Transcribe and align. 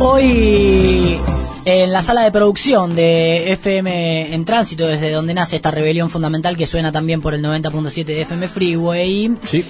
Hoy 0.00 1.18
en 1.64 1.92
la 1.92 2.02
sala 2.02 2.22
de 2.22 2.30
producción 2.30 2.94
de 2.94 3.52
FM 3.52 4.32
en 4.32 4.44
tránsito, 4.44 4.86
desde 4.86 5.10
donde 5.12 5.34
nace 5.34 5.56
esta 5.56 5.70
rebelión 5.70 6.08
fundamental 6.08 6.56
que 6.56 6.66
suena 6.66 6.92
también 6.92 7.20
por 7.20 7.34
el 7.34 7.42
90.7 7.42 8.04
de 8.04 8.22
FM 8.22 8.48
Freeway. 8.48 9.36
Sí. 9.44 9.64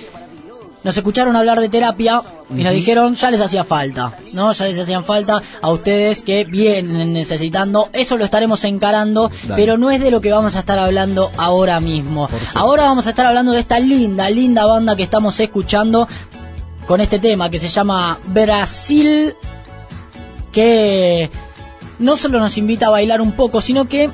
Nos 0.84 0.96
escucharon 0.96 1.34
hablar 1.34 1.58
de 1.58 1.68
terapia 1.68 2.22
y 2.50 2.62
nos 2.62 2.72
dijeron 2.72 3.14
ya 3.14 3.30
les 3.30 3.40
hacía 3.40 3.64
falta, 3.64 4.18
¿no? 4.32 4.52
Ya 4.52 4.64
les 4.66 4.78
hacían 4.78 5.04
falta 5.04 5.42
a 5.60 5.70
ustedes 5.72 6.22
que 6.22 6.44
vienen 6.44 7.12
necesitando. 7.12 7.88
Eso 7.92 8.16
lo 8.16 8.24
estaremos 8.24 8.62
encarando, 8.64 9.30
Dale. 9.42 9.54
pero 9.56 9.76
no 9.78 9.90
es 9.90 10.00
de 10.00 10.10
lo 10.10 10.20
que 10.20 10.30
vamos 10.30 10.56
a 10.56 10.60
estar 10.60 10.78
hablando 10.78 11.30
ahora 11.36 11.80
mismo. 11.80 12.28
Ahora 12.54 12.84
vamos 12.84 13.06
a 13.06 13.10
estar 13.10 13.26
hablando 13.26 13.52
de 13.52 13.60
esta 13.60 13.78
linda, 13.80 14.30
linda 14.30 14.66
banda 14.66 14.94
que 14.94 15.02
estamos 15.02 15.40
escuchando 15.40 16.06
con 16.86 17.00
este 17.00 17.18
tema 17.18 17.50
que 17.50 17.58
se 17.58 17.68
llama 17.68 18.18
Brasil, 18.26 19.34
que 20.52 21.30
no 21.98 22.16
solo 22.16 22.38
nos 22.38 22.58
invita 22.58 22.86
a 22.86 22.90
bailar 22.90 23.20
un 23.20 23.32
poco, 23.32 23.60
sino 23.60 23.88
que 23.88 24.10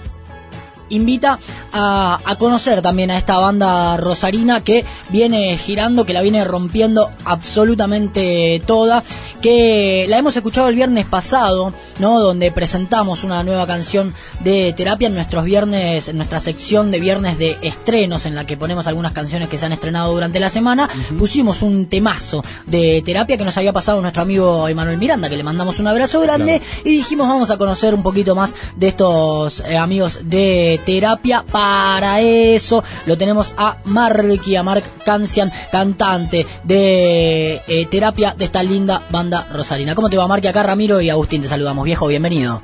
invita 0.89 1.39
a, 1.73 2.21
a 2.25 2.37
conocer 2.37 2.83
también 2.83 3.11
a 3.11 3.19
esta 3.19 3.39
banda 3.39 3.97
rosarina 3.97 4.63
que 4.63 4.85
viene 5.09 5.57
girando, 5.59 6.05
que 6.05 6.13
la 6.13 6.23
viene 6.23 6.45
rompiendo 6.45 7.11
absolutamente 7.25 8.61
toda, 8.67 9.03
que 9.41 10.07
la 10.09 10.19
hemos 10.19 10.37
escuchado 10.37 10.69
el 10.69 10.75
viernes 10.75 11.07
pasado, 11.07 11.73
¿no? 11.99 12.21
Donde 12.21 12.51
presentamos 12.51 13.25
una 13.25 13.43
nueva 13.43 13.67
canción 13.67 14.15
de 14.41 14.73
terapia 14.77 15.09
en 15.09 15.15
nuestros 15.15 15.45
viernes, 15.45 16.09
en 16.09 16.17
nuestra 16.17 16.41
sección 16.41 16.91
de 16.91 17.01
viernes 17.01 17.39
de 17.39 17.59
estrenos, 17.63 18.27
en 18.27 18.35
la 18.35 18.47
que 18.47 18.57
ponemos 18.57 18.87
algunas 18.87 19.13
canciones 19.13 19.49
que 19.49 19.59
se 19.59 19.67
han 19.67 19.73
estrenado 19.73 20.13
durante 20.13 20.41
la 20.41 20.49
semana. 20.49 20.89
Pusimos 21.19 21.63
un 21.63 21.87
temazo 21.87 22.43
de 22.67 23.03
terapia 23.05 23.37
que 23.37 23.45
nos 23.45 23.57
había 23.57 23.73
pasado 23.73 24.01
nuestro 24.01 24.23
amigo 24.23 24.69
Emanuel 24.69 24.99
Miranda, 24.99 25.29
que 25.29 25.37
le 25.37 25.43
mandamos 25.43 25.79
un 25.79 25.89
abrazo 25.89 26.21
grande, 26.21 26.63
y 26.85 26.91
dijimos 26.91 27.29
vamos 27.29 27.51
a 27.51 27.59
conocer 27.59 27.95
un 27.95 28.03
poquito 28.03 28.35
más 28.35 28.55
de 28.77 28.89
estos 28.89 29.61
eh, 29.61 29.77
amigos 29.77 30.21
de 30.23 30.74
terapia. 30.79 31.45
Para 31.51 32.21
eso 32.21 32.83
lo 33.07 33.17
tenemos 33.17 33.55
a 33.57 33.79
Marky, 33.85 34.57
a 34.57 34.63
Mark 34.63 34.85
Cancian, 35.05 35.53
cantante 35.71 36.47
de 36.63 37.63
eh, 37.67 37.87
terapia 37.91 38.35
de 38.37 38.45
esta 38.47 38.63
linda 38.63 39.03
banda 39.11 39.47
rosarina. 39.53 39.95
¿Cómo 39.95 40.11
te 40.11 40.17
va, 40.17 40.27
Marky? 40.27 40.49
Acá 40.49 40.63
Ramiro 40.63 41.01
y 41.01 41.11
Agustín 41.11 41.43
te 41.43 41.49
saludamos. 41.49 41.85
Viejo, 41.85 42.07
bienvenido. 42.07 42.63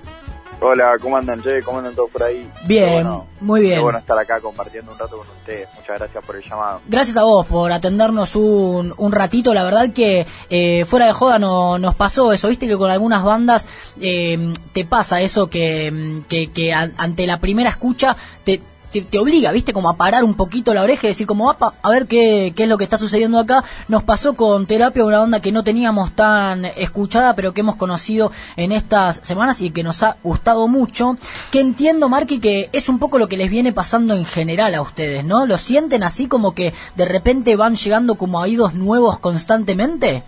Hola, 0.62 0.96
¿cómo 1.00 1.16
andan, 1.16 1.42
Che? 1.42 1.62
¿Cómo 1.62 1.78
andan 1.78 1.94
todos 1.94 2.10
por 2.10 2.22
ahí? 2.22 2.46
Bien, 2.66 2.92
bueno- 2.92 3.26
muy 3.40 3.62
bien. 3.62 3.76
Qué 3.76 3.80
bueno 3.82 3.98
estar 3.98 4.18
acá 4.18 4.40
compartiendo 4.40 4.92
un 4.92 4.98
rato 4.98 5.16
con 5.16 5.26
ustedes. 5.28 5.66
Muchas 5.74 5.98
gracias 5.98 6.22
por 6.24 6.36
el 6.36 6.42
llamado. 6.42 6.80
Gracias 6.86 7.16
a 7.16 7.22
vos 7.24 7.46
por 7.46 7.72
atendernos 7.72 8.36
un, 8.36 8.92
un 8.98 9.12
ratito. 9.12 9.54
La 9.54 9.64
verdad 9.64 9.90
que 9.94 10.26
eh, 10.50 10.84
fuera 10.86 11.06
de 11.06 11.12
joda 11.14 11.38
no, 11.38 11.78
nos 11.78 11.94
pasó 11.94 12.30
eso. 12.34 12.48
Viste 12.48 12.68
que 12.68 12.76
con 12.76 12.90
algunas 12.90 13.22
bandas 13.24 13.66
eh, 14.02 14.52
te 14.74 14.84
pasa 14.84 15.22
eso 15.22 15.48
que, 15.48 16.20
que, 16.28 16.72
ante 16.74 17.26
la 17.26 17.40
primera 17.40 17.70
escucha 17.70 18.14
te, 18.44 18.60
te, 18.90 19.18
obliga, 19.18 19.52
viste, 19.52 19.72
como 19.72 19.88
a 19.88 19.96
parar 19.96 20.24
un 20.24 20.34
poquito 20.34 20.74
la 20.74 20.82
oreja 20.82 21.06
y 21.06 21.10
decir 21.10 21.26
como, 21.26 21.50
"Apa, 21.50 21.74
a 21.82 21.90
ver 21.90 22.06
qué, 22.06 22.52
qué 22.54 22.64
es 22.64 22.68
lo 22.68 22.78
que 22.78 22.84
está 22.84 22.98
sucediendo 22.98 23.38
acá. 23.38 23.64
Nos 23.88 24.02
pasó 24.02 24.34
con 24.34 24.66
Terapia, 24.66 25.04
una 25.04 25.18
banda 25.18 25.40
que 25.40 25.52
no 25.52 25.64
teníamos 25.64 26.12
tan 26.12 26.64
escuchada, 26.64 27.34
pero 27.34 27.52
que 27.52 27.60
hemos 27.60 27.76
conocido 27.76 28.32
en 28.56 28.72
estas 28.72 29.20
semanas 29.22 29.60
y 29.62 29.70
que 29.70 29.82
nos 29.82 30.02
ha 30.02 30.16
gustado 30.22 30.68
mucho. 30.68 31.16
Que 31.50 31.60
entiendo, 31.60 32.08
Marky, 32.08 32.40
que 32.40 32.68
es 32.72 32.88
un 32.88 32.98
poco 32.98 33.18
lo 33.18 33.28
que 33.28 33.36
les 33.36 33.50
viene 33.50 33.72
pasando 33.72 34.14
en 34.14 34.24
general 34.24 34.74
a 34.74 34.82
ustedes, 34.82 35.24
¿no? 35.24 35.46
¿Lo 35.46 35.58
sienten 35.58 36.02
así 36.02 36.26
como 36.26 36.54
que 36.54 36.72
de 36.96 37.04
repente 37.04 37.56
van 37.56 37.76
llegando 37.76 38.16
como 38.16 38.38
a 38.38 38.42
oídos 38.42 38.74
nuevos 38.74 39.18
constantemente? 39.18 40.22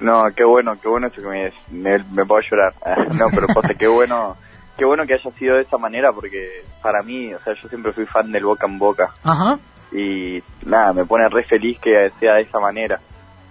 No, 0.00 0.24
qué 0.34 0.42
bueno, 0.42 0.78
qué 0.80 0.88
bueno 0.88 1.06
eso 1.06 1.22
que 1.22 1.28
me, 1.28 1.52
me, 1.70 2.04
me 2.12 2.26
puedo 2.26 2.42
llorar. 2.50 2.74
no, 3.18 3.26
pero 3.32 3.46
posta, 3.46 3.74
qué 3.74 3.86
bueno, 3.86 4.36
qué 4.76 4.84
bueno 4.84 5.06
que 5.06 5.14
haya 5.14 5.30
sido 5.32 5.56
de 5.56 5.62
esa 5.62 5.78
manera 5.78 6.12
porque 6.12 6.64
para 6.82 7.02
mí, 7.02 7.32
o 7.34 7.40
sea, 7.40 7.54
yo 7.54 7.68
siempre 7.68 7.92
fui 7.92 8.06
fan 8.06 8.32
del 8.32 8.44
boca 8.44 8.66
en 8.66 8.78
boca 8.78 9.12
Ajá. 9.24 9.58
y 9.92 10.42
nada, 10.64 10.92
me 10.92 11.04
pone 11.04 11.28
re 11.28 11.44
feliz 11.44 11.78
que 11.80 12.10
sea 12.18 12.34
de 12.34 12.42
esa 12.42 12.58
manera. 12.58 13.00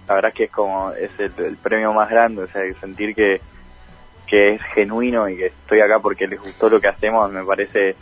La 0.08 0.14
verdad 0.14 0.32
que 0.34 0.44
es 0.44 0.50
como, 0.50 0.92
es 0.92 1.10
el, 1.18 1.32
el 1.44 1.56
premio 1.56 1.92
más 1.92 2.10
grande, 2.10 2.42
o 2.42 2.46
sea, 2.48 2.62
sentir 2.80 3.14
que, 3.14 3.40
que 4.26 4.54
es 4.54 4.62
genuino 4.74 5.28
y 5.28 5.36
que 5.36 5.46
estoy 5.46 5.80
acá 5.80 6.00
porque 6.00 6.26
les 6.26 6.40
gustó 6.40 6.68
lo 6.68 6.80
que 6.80 6.88
hacemos, 6.88 7.30
me 7.30 7.44
parece, 7.44 7.94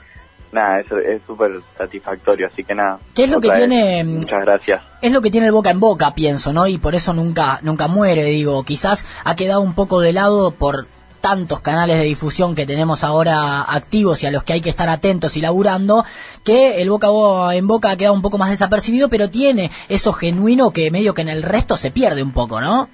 nada, 0.50 0.81
es 0.81 0.91
es 0.91 1.23
súper 1.27 1.61
satisfactorio, 1.77 2.47
así 2.47 2.65
que 2.65 2.75
nada. 2.75 2.99
¿Qué 3.15 3.25
es 3.25 3.31
lo 3.31 3.41
que 3.41 3.50
vez, 3.50 3.59
tiene, 3.59 4.03
Muchas 4.05 4.44
gracias. 4.44 4.83
Es 5.03 5.12
lo 5.12 5.21
que 5.21 5.31
tiene 5.31 5.47
el 5.47 5.53
boca 5.53 5.71
en 5.71 5.81
boca, 5.81 6.15
pienso, 6.15 6.53
¿no? 6.53 6.67
Y 6.67 6.78
por 6.78 6.94
eso 6.94 7.12
nunca, 7.12 7.59
nunca 7.62 7.87
muere, 7.87 8.25
digo. 8.25 8.65
Quizás 8.65 9.06
ha 9.25 9.37
quedado 9.37 9.61
un 9.61 9.75
poco 9.75 10.00
de 10.00 10.12
lado 10.12 10.53
por 10.53 10.87
tantos 11.20 11.60
canales 11.60 11.98
de 11.98 12.04
difusión 12.04 12.54
que 12.54 12.66
tenemos 12.66 13.04
ahora 13.04 13.62
activos 13.62 14.22
y 14.22 14.26
a 14.26 14.31
los 14.31 14.44
que 14.44 14.54
hay 14.54 14.60
que 14.60 14.70
estar 14.70 14.88
atentos 14.88 15.36
y 15.36 15.41
laburando, 15.41 16.04
que 16.44 16.81
el 16.81 16.91
boca 16.91 17.08
en 17.54 17.66
boca 17.66 17.91
ha 17.91 17.97
quedado 17.97 18.14
un 18.14 18.22
poco 18.22 18.38
más 18.38 18.50
desapercibido, 18.50 19.08
pero 19.08 19.31
tiene 19.31 19.70
eso 19.88 20.12
genuino 20.12 20.72
que 20.72 20.91
medio 20.91 21.14
que 21.14 21.22
en 21.22 21.28
el 21.28 21.42
resto 21.42 21.76
se 21.76 21.91
pierde 21.91 22.22
un 22.22 22.32
poco, 22.32 22.60
¿no? 22.60 22.88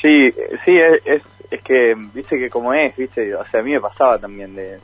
Sí, 0.00 0.30
sí, 0.64 0.78
es, 1.04 1.22
es, 1.50 1.62
que, 1.62 1.94
viste 2.14 2.38
que 2.38 2.48
como 2.48 2.72
es, 2.72 2.96
viste, 2.96 3.34
o 3.34 3.44
sea, 3.50 3.60
a 3.60 3.62
mí 3.62 3.72
me 3.72 3.80
pasaba 3.80 4.18
también 4.18 4.54
de, 4.54 4.78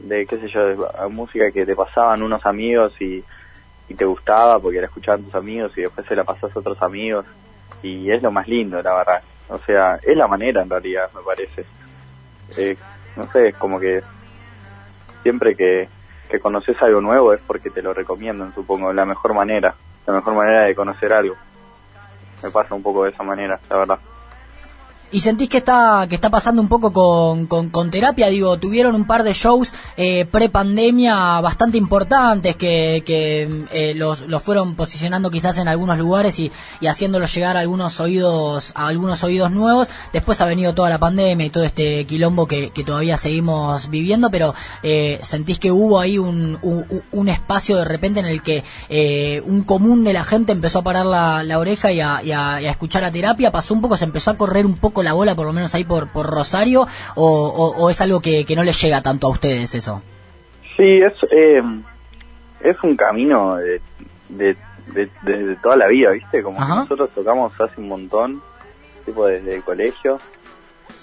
de 0.00 0.26
qué 0.26 0.36
sé 0.36 0.48
yo, 0.48 0.60
de 0.68 1.08
música 1.08 1.50
que 1.50 1.64
te 1.64 1.74
pasaban 1.74 2.22
unos 2.22 2.44
amigos 2.44 2.92
y, 3.00 3.24
y 3.88 3.94
te 3.94 4.04
gustaba 4.04 4.58
porque 4.58 4.80
la 4.80 4.86
escuchaban 4.86 5.22
tus 5.24 5.34
amigos 5.34 5.72
y 5.76 5.82
después 5.82 6.06
se 6.06 6.16
la 6.16 6.24
pasas 6.24 6.54
a 6.54 6.58
otros 6.58 6.80
amigos 6.82 7.26
y 7.82 8.10
es 8.10 8.22
lo 8.22 8.30
más 8.30 8.46
lindo, 8.46 8.80
la 8.82 8.94
verdad. 8.94 9.22
O 9.48 9.58
sea, 9.58 9.98
es 10.02 10.16
la 10.16 10.26
manera 10.26 10.62
en 10.62 10.70
realidad, 10.70 11.10
me 11.14 11.22
parece. 11.22 11.64
Eh, 12.56 12.76
no 13.16 13.24
sé, 13.32 13.48
es 13.48 13.56
como 13.56 13.78
que 13.78 14.02
siempre 15.22 15.54
que, 15.54 15.88
que 16.30 16.40
conoces 16.40 16.80
algo 16.82 17.00
nuevo 17.00 17.32
es 17.32 17.42
porque 17.42 17.70
te 17.70 17.82
lo 17.82 17.92
recomiendan, 17.92 18.54
supongo, 18.54 18.92
la 18.92 19.04
mejor 19.04 19.34
manera, 19.34 19.74
la 20.06 20.14
mejor 20.14 20.34
manera 20.34 20.64
de 20.64 20.74
conocer 20.74 21.12
algo. 21.12 21.36
Me 22.42 22.50
pasa 22.50 22.74
un 22.74 22.82
poco 22.82 23.04
de 23.04 23.10
esa 23.10 23.22
manera, 23.22 23.58
la 23.68 23.76
verdad. 23.76 23.98
¿Y 25.14 25.20
sentís 25.20 25.50
que 25.50 25.58
está, 25.58 26.06
que 26.08 26.14
está 26.14 26.30
pasando 26.30 26.62
un 26.62 26.68
poco 26.68 26.90
con, 26.90 27.46
con, 27.46 27.90
terapia? 27.90 28.28
Digo, 28.28 28.56
tuvieron 28.58 28.94
un 28.94 29.04
par 29.04 29.24
de 29.24 29.34
shows 29.34 29.74
eh, 29.98 30.24
pre-pandemia 30.24 31.38
bastante 31.42 31.76
importantes 31.76 32.56
que, 32.56 33.02
que 33.04 33.66
eh, 33.72 33.92
los, 33.94 34.22
los 34.22 34.42
fueron 34.42 34.74
posicionando 34.74 35.30
quizás 35.30 35.58
en 35.58 35.68
algunos 35.68 35.98
lugares 35.98 36.38
y, 36.38 36.50
y 36.80 36.86
haciéndolos 36.86 37.34
llegar 37.34 37.58
a 37.58 37.60
algunos 37.60 38.00
oídos, 38.00 38.72
a 38.74 38.86
algunos 38.86 39.22
oídos 39.22 39.50
nuevos. 39.50 39.88
Después 40.14 40.40
ha 40.40 40.46
venido 40.46 40.74
toda 40.74 40.88
la 40.88 40.98
pandemia 40.98 41.44
y 41.44 41.50
todo 41.50 41.64
este 41.64 42.06
quilombo 42.06 42.46
que, 42.46 42.70
que 42.70 42.82
todavía 42.82 43.18
seguimos 43.18 43.90
viviendo, 43.90 44.30
pero 44.30 44.54
eh, 44.82 45.20
sentís 45.22 45.58
que 45.58 45.70
hubo 45.72 46.00
ahí 46.00 46.16
un, 46.16 46.58
un, 46.62 46.86
un 47.12 47.28
espacio 47.28 47.76
de 47.76 47.84
repente 47.84 48.20
en 48.20 48.26
el 48.26 48.42
que 48.42 48.64
eh, 48.88 49.42
un 49.44 49.62
común 49.62 50.04
de 50.04 50.14
la 50.14 50.24
gente 50.24 50.52
empezó 50.52 50.78
a 50.78 50.82
parar 50.84 51.04
la, 51.04 51.42
la 51.42 51.58
oreja 51.58 51.92
y 51.92 52.00
a, 52.00 52.22
y 52.22 52.32
a- 52.32 52.60
y 52.62 52.66
a 52.66 52.70
escuchar 52.70 53.02
la 53.02 53.10
terapia, 53.12 53.52
pasó 53.52 53.74
un 53.74 53.82
poco, 53.82 53.96
se 53.98 54.04
empezó 54.04 54.30
a 54.30 54.38
correr 54.38 54.64
un 54.64 54.76
poco 54.76 55.01
la 55.02 55.12
bola, 55.12 55.34
por 55.34 55.46
lo 55.46 55.52
menos 55.52 55.74
ahí 55.74 55.84
por, 55.84 56.08
por 56.08 56.26
Rosario, 56.26 56.86
o, 57.14 57.24
o- 57.26 57.82
o 57.84 57.90
es 57.90 58.00
algo 58.00 58.20
que, 58.20 58.44
que 58.44 58.56
no 58.56 58.62
les 58.62 58.80
llega 58.80 59.02
tanto 59.02 59.26
a 59.26 59.30
ustedes 59.30 59.74
eso. 59.74 60.02
Sí, 60.76 61.00
es, 61.00 61.12
eh, 61.30 61.60
es 62.62 62.76
un 62.82 62.96
camino 62.96 63.56
de, 63.56 63.80
de, 64.28 64.56
toda 65.62 65.76
la 65.76 65.86
vida, 65.88 66.10
¿viste? 66.10 66.42
Como 66.42 66.58
que 66.58 66.66
nosotros 66.66 67.10
tocamos 67.14 67.52
hace 67.60 67.80
un 67.80 67.88
montón, 67.88 68.42
tipo 69.04 69.26
desde 69.26 69.54
el 69.56 69.62
colegio. 69.62 70.18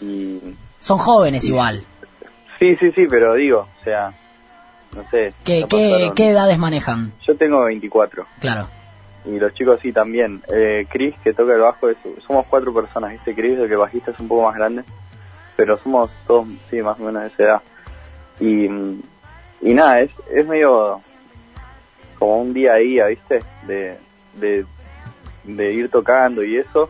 Y 0.02 0.40
Son 0.82 0.98
jóvenes 0.98 1.44
igual. 1.46 1.84
sí, 2.60 2.76
sí, 2.78 2.92
sí, 2.92 3.06
pero 3.10 3.34
digo, 3.36 3.68
o 3.80 3.84
sea, 3.84 4.12
no 4.96 5.04
sé. 5.12 5.34
¿Qué, 5.44 5.66
qué, 5.70 6.12
qué 6.16 6.30
edades 6.30 6.58
manejan? 6.58 7.12
Yo 7.26 7.36
tengo 7.36 7.64
24 7.66 8.26
Claro. 8.40 8.68
Y 9.26 9.40
los 9.40 9.54
chicos 9.54 9.80
sí 9.82 9.92
también. 9.92 10.42
Eh, 10.52 10.86
Chris, 10.90 11.16
que 11.24 11.34
toca 11.34 11.54
el 11.54 11.60
bajo, 11.62 11.90
es- 11.90 11.98
somos 12.26 12.46
cuatro 12.50 12.74
personas, 12.74 13.12
¿viste? 13.12 13.36
Chris, 13.36 13.58
el 13.60 13.68
que 13.70 13.76
bajista 13.76 14.12
es 14.12 14.20
un 14.20 14.28
poco 14.28 14.44
más 14.44 14.56
grande, 14.56 14.84
pero 15.56 15.78
somos 15.78 16.10
todos, 16.26 16.48
sí, 16.70 16.82
más 16.82 17.00
o 17.00 17.04
menos 17.04 17.24
de 17.24 17.28
esa 17.30 17.44
edad. 17.44 17.62
Y, 18.40 18.66
y 19.62 19.74
nada, 19.74 20.00
es, 20.02 20.12
es 20.34 20.48
medio 20.48 21.02
como 22.18 22.42
un 22.42 22.54
día 22.54 22.74
a 22.74 22.78
día, 22.78 23.08
¿viste? 23.08 23.42
De, 23.68 23.98
de, 24.36 24.66
de 25.44 25.74
ir 25.74 25.90
tocando 25.90 26.44
y 26.44 26.58
eso. 26.58 26.90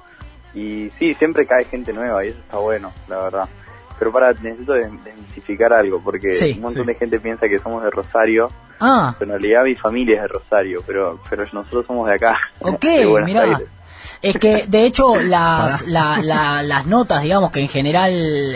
Y 0.54 0.89
sí, 0.98 1.13
siempre 1.15 1.45
cae 1.45 1.65
gente 1.65 1.94
nueva 1.94 2.25
y 2.25 2.30
eso 2.30 2.39
está 2.39 2.57
bueno, 2.57 2.92
la 3.07 3.24
verdad. 3.24 3.50
Pero 4.00 4.12
para, 4.12 4.31
necesito 4.33 4.74
des- 4.74 5.04
desmitificar 5.04 5.74
algo, 5.74 6.00
porque 6.01 6.33
Sí, 6.33 6.54
un 6.56 6.62
montón 6.62 6.83
sí. 6.83 6.88
de 6.88 6.95
gente 6.95 7.19
piensa 7.19 7.48
que 7.48 7.59
somos 7.59 7.83
de 7.83 7.89
Rosario, 7.92 8.50
Ah, 8.80 9.16
pero 9.20 9.34
en 9.36 9.42
realidad 9.42 9.64
mi 9.66 9.76
familia 9.76 10.16
es 10.18 10.22
de 10.24 10.28
Rosario, 10.30 10.81
pero, 10.88 11.20
pero 11.30 11.46
nosotros 11.52 11.86
somos 11.86 12.08
de 12.08 12.16
acá. 12.16 12.36
ok, 12.62 12.81
de 12.81 13.22
mirá. 13.26 13.44
Aires. 13.44 13.68
Es 14.22 14.38
que, 14.38 14.66
de 14.68 14.86
hecho, 14.86 15.16
las, 15.22 15.86
la- 15.88 16.20
la- 16.22 16.64
las 16.64 16.86
notas, 16.86 17.22
digamos, 17.24 17.52
que 17.52 17.62
en 17.62 17.68
general 17.70 18.12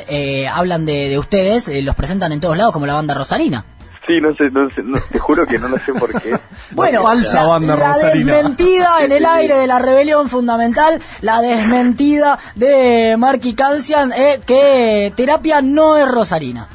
eh, 0.08 0.48
hablan 0.48 0.86
de, 0.86 1.10
de 1.10 1.18
ustedes, 1.20 1.68
eh, 1.70 1.82
los 1.82 1.96
presentan 1.96 2.32
en 2.32 2.40
todos 2.42 2.58
lados 2.58 2.74
como 2.74 2.86
la 2.86 2.94
banda 2.94 3.14
rosarina. 3.14 3.66
Sí, 4.06 4.20
no 4.20 4.36
sé, 4.36 4.50
no 4.52 4.70
sé, 4.72 4.84
te 5.14 5.18
juro 5.18 5.46
que 5.46 5.58
no 5.58 5.70
lo 5.70 5.78
sé 5.78 5.94
por 5.94 6.12
qué. 6.22 6.38
bueno, 6.72 7.02
falsa 7.04 7.46
banda 7.48 7.78
la 7.78 7.96
desmentida 7.98 8.98
en 9.02 9.14
el 9.14 9.26
aire 9.26 9.56
de 9.56 9.66
la 9.66 9.80
rebelión 9.80 10.28
fundamental, 10.28 11.00
la 11.22 11.40
desmentida 11.40 12.38
de 12.56 13.16
Marky 13.18 13.54
Cancian, 13.56 14.12
eh, 14.12 14.42
que 14.46 15.14
terapia 15.16 15.62
no 15.62 15.96
es 15.96 16.06
rosarina. 16.06 16.68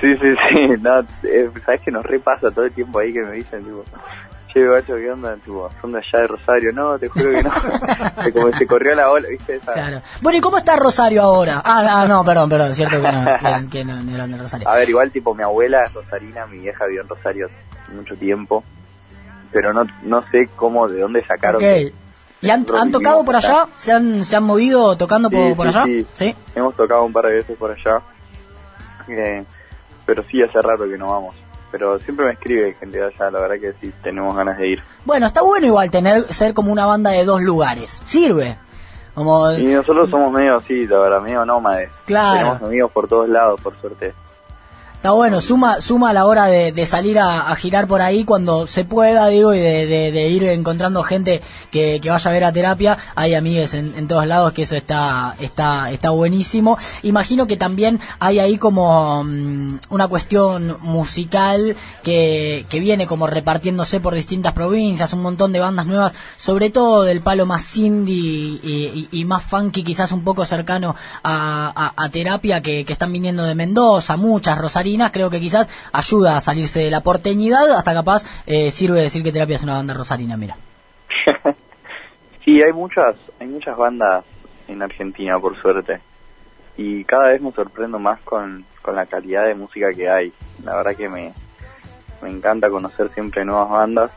Sí, 0.00 0.16
sí, 0.16 0.34
sí, 0.52 0.68
no, 0.80 1.00
eh, 1.22 1.50
sabes 1.64 1.80
que 1.80 1.90
nos 1.90 2.04
repasa 2.04 2.50
todo 2.50 2.64
el 2.64 2.72
tiempo 2.72 2.98
ahí 2.98 3.12
que 3.12 3.22
me 3.22 3.32
dicen, 3.32 3.62
tipo, 3.62 3.84
che, 4.52 4.66
bacho, 4.66 4.96
¿qué 4.96 5.10
onda? 5.10 5.36
Tipo, 5.36 5.70
son 5.80 5.92
de 5.92 5.98
allá 5.98 6.20
de 6.20 6.26
Rosario, 6.26 6.72
no, 6.72 6.98
te 6.98 7.08
juro 7.08 7.30
que 7.30 7.42
no. 7.42 7.52
como 8.32 8.56
se 8.56 8.66
corrió 8.66 8.94
la 8.94 9.10
ola, 9.10 9.28
¿viste? 9.28 9.56
Esa... 9.56 9.72
Claro. 9.72 10.00
Bueno, 10.20 10.38
¿y 10.38 10.40
cómo 10.40 10.58
está 10.58 10.76
Rosario 10.76 11.22
ahora? 11.22 11.62
Ah, 11.64 12.02
ah 12.02 12.06
no, 12.06 12.24
perdón, 12.24 12.48
perdón, 12.48 12.74
cierto 12.74 13.00
que 13.00 13.12
no, 13.12 13.24
que, 13.70 13.84
no, 13.84 14.14
eran 14.14 14.32
de 14.32 14.38
Rosario. 14.38 14.68
A 14.68 14.76
ver, 14.76 14.88
igual, 14.88 15.10
tipo, 15.10 15.34
mi 15.34 15.42
abuela 15.42 15.84
es 15.84 15.92
rosarina, 15.92 16.46
mi 16.46 16.58
vieja 16.58 16.86
vivió 16.86 17.02
en 17.02 17.08
Rosario 17.08 17.48
mucho 17.94 18.16
tiempo, 18.16 18.64
pero 19.52 19.72
no, 19.72 19.84
no 20.02 20.26
sé 20.28 20.48
cómo, 20.56 20.88
de 20.88 21.00
dónde 21.00 21.24
sacaron. 21.26 21.56
Okay. 21.56 21.92
¿Y 22.42 22.50
han, 22.50 22.66
han 22.78 22.90
tocado 22.90 23.24
por 23.24 23.34
allá? 23.34 23.66
¿Se 23.74 23.92
han, 23.92 24.24
¿Se 24.24 24.36
han 24.36 24.44
movido 24.44 24.96
tocando 24.96 25.30
por, 25.30 25.56
por 25.56 25.68
allá? 25.68 25.84
Sí. 25.84 26.06
sí, 26.14 26.34
hemos 26.54 26.76
tocado 26.76 27.04
un 27.04 27.12
par 27.12 27.26
de 27.26 27.32
veces 27.32 27.56
por 27.56 27.70
allá. 27.70 28.02
Eh, 29.08 29.44
pero 30.06 30.22
sí 30.22 30.42
hace 30.42 30.62
rato 30.62 30.88
que 30.88 30.96
no 30.96 31.08
vamos. 31.08 31.34
Pero 31.70 31.98
siempre 31.98 32.26
me 32.26 32.32
escribe 32.32 32.74
gente 32.74 32.98
de 32.98 33.04
allá, 33.04 33.30
la 33.30 33.40
verdad 33.40 33.56
que 33.60 33.72
sí 33.80 33.92
tenemos 34.02 34.34
ganas 34.34 34.56
de 34.56 34.68
ir. 34.68 34.82
Bueno, 35.04 35.26
está 35.26 35.42
bueno 35.42 35.66
igual 35.66 35.90
tener 35.90 36.32
ser 36.32 36.54
como 36.54 36.72
una 36.72 36.86
banda 36.86 37.10
de 37.10 37.24
dos 37.24 37.42
lugares. 37.42 38.00
Sirve. 38.06 38.56
Como... 39.14 39.50
Y 39.52 39.64
nosotros 39.64 40.08
somos 40.08 40.32
medio 40.32 40.56
así, 40.56 40.86
la 40.86 40.98
verdad, 40.98 41.20
medio 41.20 41.44
nómades. 41.44 41.90
Claro. 42.04 42.36
Tenemos 42.36 42.62
amigos 42.62 42.92
por 42.92 43.08
todos 43.08 43.28
lados, 43.28 43.60
por 43.60 43.76
suerte. 43.80 44.14
Bueno, 45.12 45.40
suma, 45.40 45.80
suma 45.80 46.10
a 46.10 46.12
la 46.12 46.26
hora 46.26 46.46
de, 46.46 46.86
salir 46.86 47.18
a, 47.18 47.54
girar 47.56 47.86
por 47.86 48.00
ahí 48.00 48.24
cuando 48.24 48.66
se 48.66 48.84
pueda, 48.84 49.28
digo, 49.28 49.54
y 49.54 49.58
de, 49.60 50.28
ir 50.28 50.44
encontrando 50.44 51.02
gente 51.02 51.42
que, 51.70 52.00
vaya 52.04 52.30
a 52.30 52.32
ver 52.32 52.44
a 52.44 52.52
terapia. 52.52 52.98
Hay 53.14 53.34
amigues 53.34 53.74
en, 53.74 54.08
todos 54.08 54.26
lados 54.26 54.52
que 54.52 54.62
eso 54.62 54.76
está, 54.76 55.34
está, 55.40 55.90
está 55.90 56.10
buenísimo. 56.10 56.78
Imagino 57.02 57.46
que 57.46 57.56
también 57.56 58.00
hay 58.18 58.38
ahí 58.38 58.58
como 58.58 59.24
mm, 59.24 59.78
una 59.90 60.08
cuestión 60.08 60.78
musical 60.80 61.76
que, 62.02 62.66
viene 62.72 63.06
como 63.06 63.26
repartiéndose 63.26 64.00
por 64.00 64.14
distintas 64.14 64.52
provincias, 64.52 65.12
un 65.12 65.22
montón 65.22 65.52
de 65.52 65.60
bandas 65.60 65.86
nuevas, 65.86 66.14
sobre 66.36 66.70
todo 66.70 67.02
del 67.02 67.20
palo 67.20 67.46
más 67.46 67.76
indie 67.76 68.60
y, 69.10 69.24
más 69.26 69.42
funky, 69.42 69.82
quizás 69.82 70.12
un 70.12 70.22
poco 70.22 70.44
cercano 70.44 70.94
a, 71.24 72.08
terapia, 72.12 72.62
que, 72.62 72.84
que 72.84 72.92
están 72.92 73.12
viniendo 73.12 73.42
de 73.42 73.54
Mendoza, 73.54 74.16
muchas, 74.16 74.58
Creo 75.12 75.30
que 75.30 75.40
quizás 75.40 75.68
ayuda 75.92 76.36
a 76.36 76.40
salirse 76.40 76.80
de 76.80 76.90
la 76.90 77.02
porteñidad, 77.02 77.70
hasta 77.72 77.94
capaz 77.94 78.24
eh, 78.46 78.70
sirve 78.70 79.00
decir 79.00 79.22
que 79.22 79.32
Terapia 79.32 79.56
es 79.56 79.62
una 79.62 79.74
banda 79.74 79.94
rosarina, 79.94 80.36
mira. 80.36 80.56
sí, 82.44 82.62
hay 82.62 82.72
muchas, 82.72 83.16
hay 83.38 83.46
muchas 83.46 83.76
bandas 83.76 84.24
en 84.68 84.82
Argentina, 84.82 85.38
por 85.38 85.60
suerte. 85.60 86.00
Y 86.76 87.04
cada 87.04 87.28
vez 87.28 87.40
me 87.40 87.52
sorprendo 87.52 87.98
más 87.98 88.20
con, 88.22 88.64
con 88.82 88.96
la 88.96 89.06
calidad 89.06 89.46
de 89.46 89.54
música 89.54 89.92
que 89.92 90.08
hay. 90.08 90.32
La 90.64 90.76
verdad 90.76 90.96
que 90.96 91.08
me, 91.08 91.32
me 92.22 92.30
encanta 92.30 92.70
conocer 92.70 93.10
siempre 93.14 93.44
nuevas 93.44 93.70
bandas. 93.70 94.10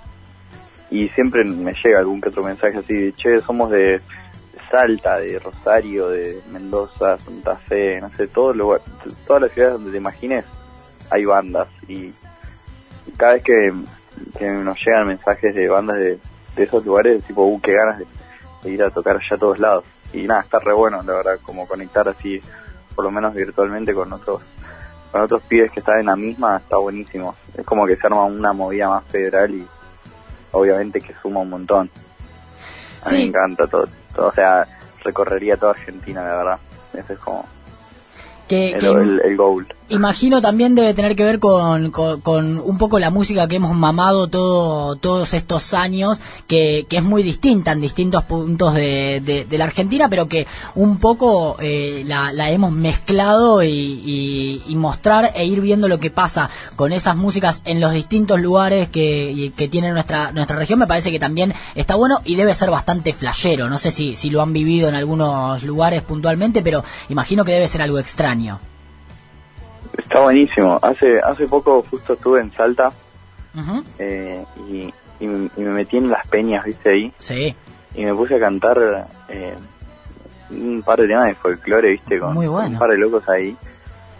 Y 0.91 1.07
siempre 1.09 1.43
me 1.43 1.73
llega 1.83 1.99
algún 1.99 2.19
que 2.19 2.29
otro 2.29 2.43
mensaje 2.43 2.79
así 2.79 2.93
de, 2.95 3.13
che, 3.13 3.39
somos 3.39 3.69
de 3.69 4.01
Salta, 4.69 5.17
de 5.17 5.39
Rosario, 5.39 6.09
de 6.09 6.41
Mendoza, 6.51 7.17
Santa 7.17 7.57
Fe, 7.57 7.99
no 8.01 8.09
sé, 8.15 8.27
todo 8.27 8.53
lugar, 8.53 8.81
todas 9.25 9.43
las 9.43 9.51
ciudades 9.51 9.75
donde 9.75 9.91
te 9.91 9.97
imagines 9.97 10.45
hay 11.09 11.25
bandas 11.25 11.67
y, 11.87 12.13
cada 13.17 13.33
vez 13.33 13.43
que, 13.43 13.73
nos 14.41 14.85
llegan 14.85 15.07
mensajes 15.07 15.53
de 15.55 15.67
bandas 15.67 15.97
de, 15.97 16.19
esos 16.57 16.85
lugares, 16.85 17.23
tipo, 17.23 17.45
uh, 17.45 17.61
qué 17.61 17.73
ganas 17.73 17.99
de, 18.63 18.71
ir 18.71 18.83
a 18.83 18.89
tocar 18.89 19.15
allá 19.15 19.35
a 19.35 19.37
todos 19.37 19.59
lados. 19.59 19.85
Y 20.11 20.23
nada, 20.23 20.41
está 20.41 20.59
re 20.59 20.73
bueno, 20.73 21.01
la 21.03 21.13
verdad, 21.13 21.39
como 21.43 21.67
conectar 21.67 22.07
así, 22.09 22.41
por 22.95 23.05
lo 23.05 23.11
menos 23.11 23.33
virtualmente 23.33 23.93
con 23.93 24.11
otros 24.11 24.41
con 25.11 25.21
otros 25.21 25.41
pibes 25.43 25.71
que 25.71 25.79
están 25.79 25.99
en 25.99 26.05
la 26.05 26.15
misma, 26.15 26.57
está 26.57 26.77
buenísimo. 26.77 27.35
Es 27.55 27.65
como 27.65 27.87
que 27.87 27.95
se 27.95 28.05
arma 28.05 28.25
una 28.25 28.53
movida 28.53 28.89
más 28.89 29.03
federal 29.05 29.53
y 29.53 29.67
obviamente 30.51 31.01
que 31.01 31.13
suma 31.21 31.39
un 31.39 31.49
montón. 31.49 31.89
A 33.05 33.09
mí 33.09 33.17
me 33.17 33.23
encanta 33.23 33.65
todo, 33.65 33.85
todo, 34.13 34.27
o 34.27 34.33
sea, 34.33 34.67
recorrería 35.03 35.57
toda 35.57 35.71
Argentina, 35.71 36.21
la 36.21 36.35
verdad. 36.35 36.59
Eso 36.93 37.13
es 37.13 37.19
como 37.19 37.45
que, 38.49 38.71
el, 38.71 39.37
Imagino 39.89 40.39
también 40.39 40.75
debe 40.75 40.93
tener 40.93 41.15
que 41.15 41.23
ver 41.23 41.39
con, 41.39 41.89
con, 41.89 42.59
un 42.59 42.77
poco 42.77 42.99
la 42.99 43.09
música 43.09 43.47
que 43.47 43.55
hemos 43.55 43.75
mamado 43.75 44.27
todo, 44.27 44.95
todos 44.97 45.33
estos 45.33 45.73
años, 45.73 46.21
que, 46.47 46.85
que 46.87 46.97
es 46.97 47.03
muy 47.03 47.23
distinta 47.23 47.71
en 47.71 47.81
distintos 47.81 48.23
puntos 48.25 48.75
de, 48.75 49.45
de, 49.49 49.57
la 49.57 49.65
Argentina, 49.65 50.07
pero 50.07 50.27
que 50.27 50.45
un 50.75 50.97
poco 50.97 51.57
eh, 51.59 52.03
la, 52.05 52.31
la, 52.33 52.51
hemos 52.51 52.71
mezclado 52.71 53.63
y, 53.63 54.61
y, 54.67 54.75
mostrar 54.75 55.31
e 55.35 55.45
ir 55.45 55.59
viendo 55.59 55.87
lo 55.87 55.99
que 55.99 56.09
pasa 56.09 56.49
con 56.75 56.93
esas 56.93 57.15
músicas 57.15 57.61
en 57.65 57.81
los 57.81 57.91
distintos 57.91 58.39
lugares 58.39 58.89
que, 58.89 59.51
que 59.55 59.67
tiene 59.67 59.91
nuestra, 59.91 60.31
nuestra 60.31 60.55
región, 60.55 60.79
me 60.79 60.87
parece 60.87 61.11
que 61.11 61.19
también 61.19 61.53
está 61.75 61.95
bueno 61.95 62.21
y 62.25 62.35
debe 62.35 62.53
ser 62.53 62.69
bastante 62.69 63.11
flashero. 63.11 63.69
No 63.69 63.77
sé 63.77 63.91
si, 63.91 64.15
si 64.15 64.29
lo 64.29 64.41
han 64.41 64.53
vivido 64.53 64.87
en 64.87 64.95
algunos 64.95 65.63
lugares 65.63 66.01
puntualmente, 66.03 66.61
pero 66.61 66.83
imagino 67.09 67.43
que 67.43 67.53
debe 67.53 67.67
ser 67.67 67.81
algo 67.81 67.99
extraño. 67.99 68.38
Está 69.97 70.21
buenísimo. 70.21 70.79
Hace 70.81 71.19
hace 71.19 71.45
poco 71.45 71.83
justo 71.89 72.13
estuve 72.13 72.41
en 72.41 72.51
Salta 72.51 72.91
eh, 73.97 74.43
y, 74.69 74.93
me 75.19 75.71
metí 75.71 75.97
en 75.97 76.09
las 76.09 76.25
peñas, 76.27 76.63
¿viste 76.63 76.89
ahí? 76.89 77.13
Sí. 77.17 77.55
Y 77.93 78.05
me 78.05 78.13
puse 78.15 78.35
a 78.35 78.39
cantar 78.39 79.09
eh, 79.27 79.55
un 80.51 80.81
par 80.81 81.01
de 81.01 81.07
temas 81.07 81.27
de 81.27 81.35
folclore, 81.35 81.89
¿viste? 81.91 82.19
Con, 82.19 82.37
un 82.37 82.77
par 82.77 82.91
de 82.91 82.97
locos 82.97 83.27
ahí. 83.27 83.55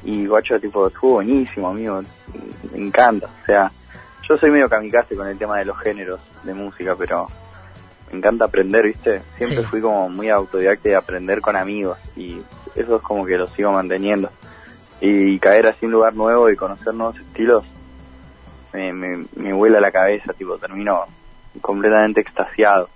Y 0.03 0.25
guacho, 0.25 0.59
tipo, 0.59 0.87
estuvo 0.87 1.13
buenísimo, 1.13 1.69
amigo. 1.69 2.01
Me 2.71 2.79
encanta. 2.79 3.27
O 3.27 3.45
sea, 3.45 3.71
yo 4.27 4.37
soy 4.37 4.51
medio 4.51 4.67
kamikaze 4.67 5.15
con 5.15 5.27
el 5.27 5.37
tema 5.37 5.57
de 5.59 5.65
los 5.65 5.77
géneros 5.79 6.19
de 6.43 6.53
música, 6.53 6.95
pero 6.97 7.27
me 8.11 8.17
encanta 8.17 8.45
aprender, 8.45 8.85
¿viste? 8.85 9.21
Siempre 9.37 9.63
fui 9.63 9.81
como 9.81 10.09
muy 10.09 10.29
autodidacta 10.29 10.89
y 10.89 10.93
aprender 10.93 11.41
con 11.41 11.55
amigos. 11.55 11.97
Y 12.15 12.41
eso 12.75 12.95
es 12.95 13.01
como 13.01 13.25
que 13.25 13.37
lo 13.37 13.47
sigo 13.47 13.71
manteniendo. 13.71 14.29
Y 15.01 15.39
caer 15.39 15.67
así 15.67 15.79
en 15.81 15.87
un 15.87 15.93
lugar 15.93 16.15
nuevo 16.15 16.49
y 16.49 16.55
conocer 16.55 16.93
nuevos 16.93 17.17
estilos 17.17 17.65
me, 18.73 18.93
me, 18.93 19.25
me 19.35 19.53
vuela 19.53 19.79
la 19.79 19.91
cabeza, 19.91 20.33
tipo, 20.33 20.57
termino 20.57 21.05
completamente 21.61 22.21
extasiado 22.21 22.89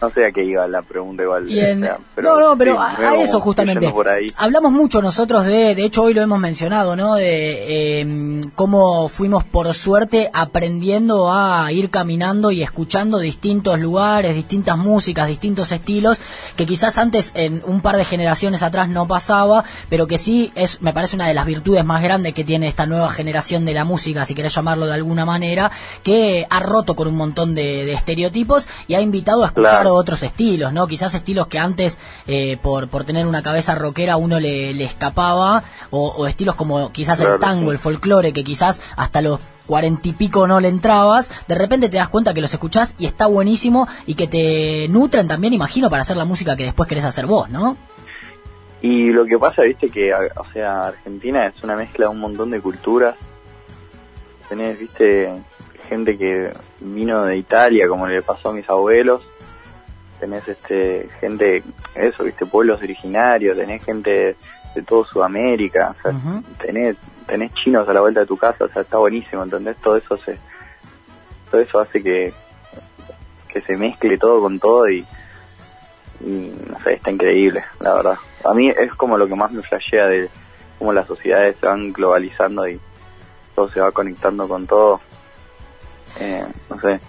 no 0.00 0.10
sé 0.10 0.26
a 0.26 0.32
qué 0.32 0.44
iba 0.44 0.66
la 0.66 0.82
pregunta 0.82 1.22
igual. 1.22 1.46
no, 2.16 2.40
no, 2.40 2.56
pero 2.56 2.80
a, 2.80 3.14
eso 3.16 3.40
justamente. 3.40 3.92
Hablamos 4.36 4.72
mucho 4.72 5.02
nosotros 5.02 5.44
de, 5.44 5.74
de 5.74 5.84
hecho 5.84 6.02
hoy 6.02 6.14
lo 6.14 6.22
hemos 6.22 6.38
mencionado, 6.38 6.96
¿no? 6.96 7.14
De 7.14 8.00
em, 8.00 8.42
cómo 8.54 9.08
fuimos 9.08 9.44
por 9.44 9.72
suerte 9.74 10.30
aprendiendo 10.32 11.32
a 11.32 11.70
ir 11.72 11.90
caminando 11.90 12.50
y 12.50 12.62
escuchando 12.62 13.18
distintos 13.18 13.78
lugares, 13.78 14.34
distintas 14.34 14.78
músicas, 14.78 15.28
distintos 15.28 15.72
estilos, 15.72 16.20
que 16.56 16.66
quizás 16.66 16.98
antes 16.98 17.32
en 17.34 17.62
un 17.66 17.80
par 17.80 17.96
de 17.96 18.04
generaciones 18.04 18.62
atrás 18.62 18.88
no 18.88 19.06
pasaba, 19.06 19.64
pero 19.88 20.06
que 20.06 20.18
sí 20.18 20.52
es, 20.54 20.80
me 20.82 20.92
parece 20.92 21.16
una 21.16 21.28
de 21.28 21.34
las 21.34 21.46
virtudes 21.46 21.84
más 21.84 22.02
grandes 22.02 22.34
que 22.34 22.44
tiene 22.44 22.68
esta 22.68 22.86
nueva 22.86 23.10
generación 23.10 23.64
de 23.64 23.74
la 23.74 23.84
música, 23.84 24.24
si 24.24 24.34
querés 24.34 24.54
llamarlo 24.54 24.86
de 24.86 24.94
alguna 24.94 25.24
manera, 25.24 25.70
que 26.02 26.46
ha 26.48 26.60
roto 26.60 26.96
con 26.96 27.08
un 27.08 27.16
montón 27.16 27.54
de, 27.54 27.92
estereotipos 27.92 28.68
y 28.86 28.94
ha 28.94 29.00
invitado 29.00 29.42
a 29.42 29.46
escuchar 29.46 29.89
otros 29.94 30.22
estilos, 30.22 30.72
¿no? 30.72 30.86
Quizás 30.86 31.14
estilos 31.14 31.46
que 31.46 31.58
antes, 31.58 31.98
eh, 32.26 32.56
por, 32.62 32.88
por 32.88 33.04
tener 33.04 33.26
una 33.26 33.42
cabeza 33.42 33.74
rockera, 33.74 34.16
uno 34.16 34.40
le, 34.40 34.72
le 34.74 34.84
escapaba, 34.84 35.62
o, 35.90 36.26
estilos 36.26 36.54
como 36.54 36.92
quizás 36.92 37.20
el 37.20 37.38
tango, 37.38 37.72
el 37.72 37.78
folclore, 37.78 38.32
que 38.32 38.44
quizás 38.44 38.80
hasta 38.96 39.20
los 39.20 39.40
cuarenta 39.66 40.08
y 40.08 40.12
pico 40.12 40.48
no 40.48 40.58
le 40.58 40.68
entrabas, 40.68 41.30
de 41.46 41.54
repente 41.54 41.88
te 41.88 41.96
das 41.96 42.08
cuenta 42.08 42.34
que 42.34 42.40
los 42.40 42.52
escuchás 42.52 42.94
y 42.98 43.06
está 43.06 43.26
buenísimo 43.26 43.86
y 44.04 44.14
que 44.14 44.26
te 44.26 44.88
nutren 44.88 45.28
también, 45.28 45.52
imagino, 45.52 45.88
para 45.88 46.02
hacer 46.02 46.16
la 46.16 46.24
música 46.24 46.56
que 46.56 46.64
después 46.64 46.88
querés 46.88 47.04
hacer 47.04 47.26
vos, 47.26 47.48
¿no? 47.50 47.76
Y 48.82 49.10
lo 49.10 49.26
que 49.26 49.38
pasa, 49.38 49.62
viste, 49.62 49.88
que, 49.88 50.12
o 50.12 50.52
sea, 50.52 50.88
Argentina 50.88 51.46
es 51.46 51.62
una 51.62 51.76
mezcla 51.76 52.06
de 52.06 52.12
un 52.12 52.18
montón 52.18 52.50
de 52.50 52.60
culturas. 52.60 53.14
Tenés, 54.48 54.78
viste, 54.78 55.30
gente 55.88 56.16
que 56.16 56.50
vino 56.80 57.24
de 57.24 57.36
Italia, 57.36 57.86
como 57.88 58.06
le 58.06 58.22
pasó 58.22 58.48
a 58.48 58.52
mis 58.52 58.68
abuelos, 58.70 59.20
tenés 60.20 60.46
este 60.46 61.08
gente, 61.18 61.62
eso, 61.94 62.24
viste, 62.24 62.46
pueblos 62.46 62.82
originarios, 62.82 63.56
tenés 63.56 63.82
gente 63.82 64.36
de 64.74 64.82
todo 64.82 65.04
Sudamérica, 65.04 65.96
o 65.98 66.02
sea, 66.02 66.42
tenés, 66.58 66.96
tenés 67.26 67.52
chinos 67.54 67.88
a 67.88 67.92
la 67.92 68.02
vuelta 68.02 68.20
de 68.20 68.26
tu 68.26 68.36
casa, 68.36 68.64
o 68.64 68.68
sea, 68.68 68.82
está 68.82 68.98
buenísimo, 68.98 69.42
¿entendés? 69.42 69.76
Todo 69.78 69.96
eso 69.96 70.16
se, 70.18 70.36
todo 71.50 71.60
eso 71.60 71.80
hace 71.80 72.02
que, 72.02 72.32
que 73.48 73.60
se 73.62 73.76
mezcle 73.76 74.16
todo 74.18 74.40
con 74.40 74.60
todo 74.60 74.88
y, 74.88 75.04
y 76.20 76.52
no 76.70 76.78
sé, 76.84 76.94
está 76.94 77.10
increíble, 77.10 77.64
la 77.80 77.94
verdad. 77.94 78.18
A 78.44 78.54
mí 78.54 78.68
es 78.68 78.94
como 78.94 79.18
lo 79.18 79.26
que 79.26 79.34
más 79.34 79.50
me 79.50 79.62
flashea 79.62 80.06
de 80.06 80.28
cómo 80.78 80.92
las 80.92 81.06
sociedades 81.06 81.56
se 81.56 81.66
van 81.66 81.92
globalizando 81.92 82.68
y 82.68 82.78
todo 83.54 83.68
se 83.68 83.80
va 83.80 83.90
conectando 83.90 84.46
con 84.46 84.66
todo. 84.66 85.00
Eh, 86.20 86.44
no 86.68 86.80
sé, 86.80 87.00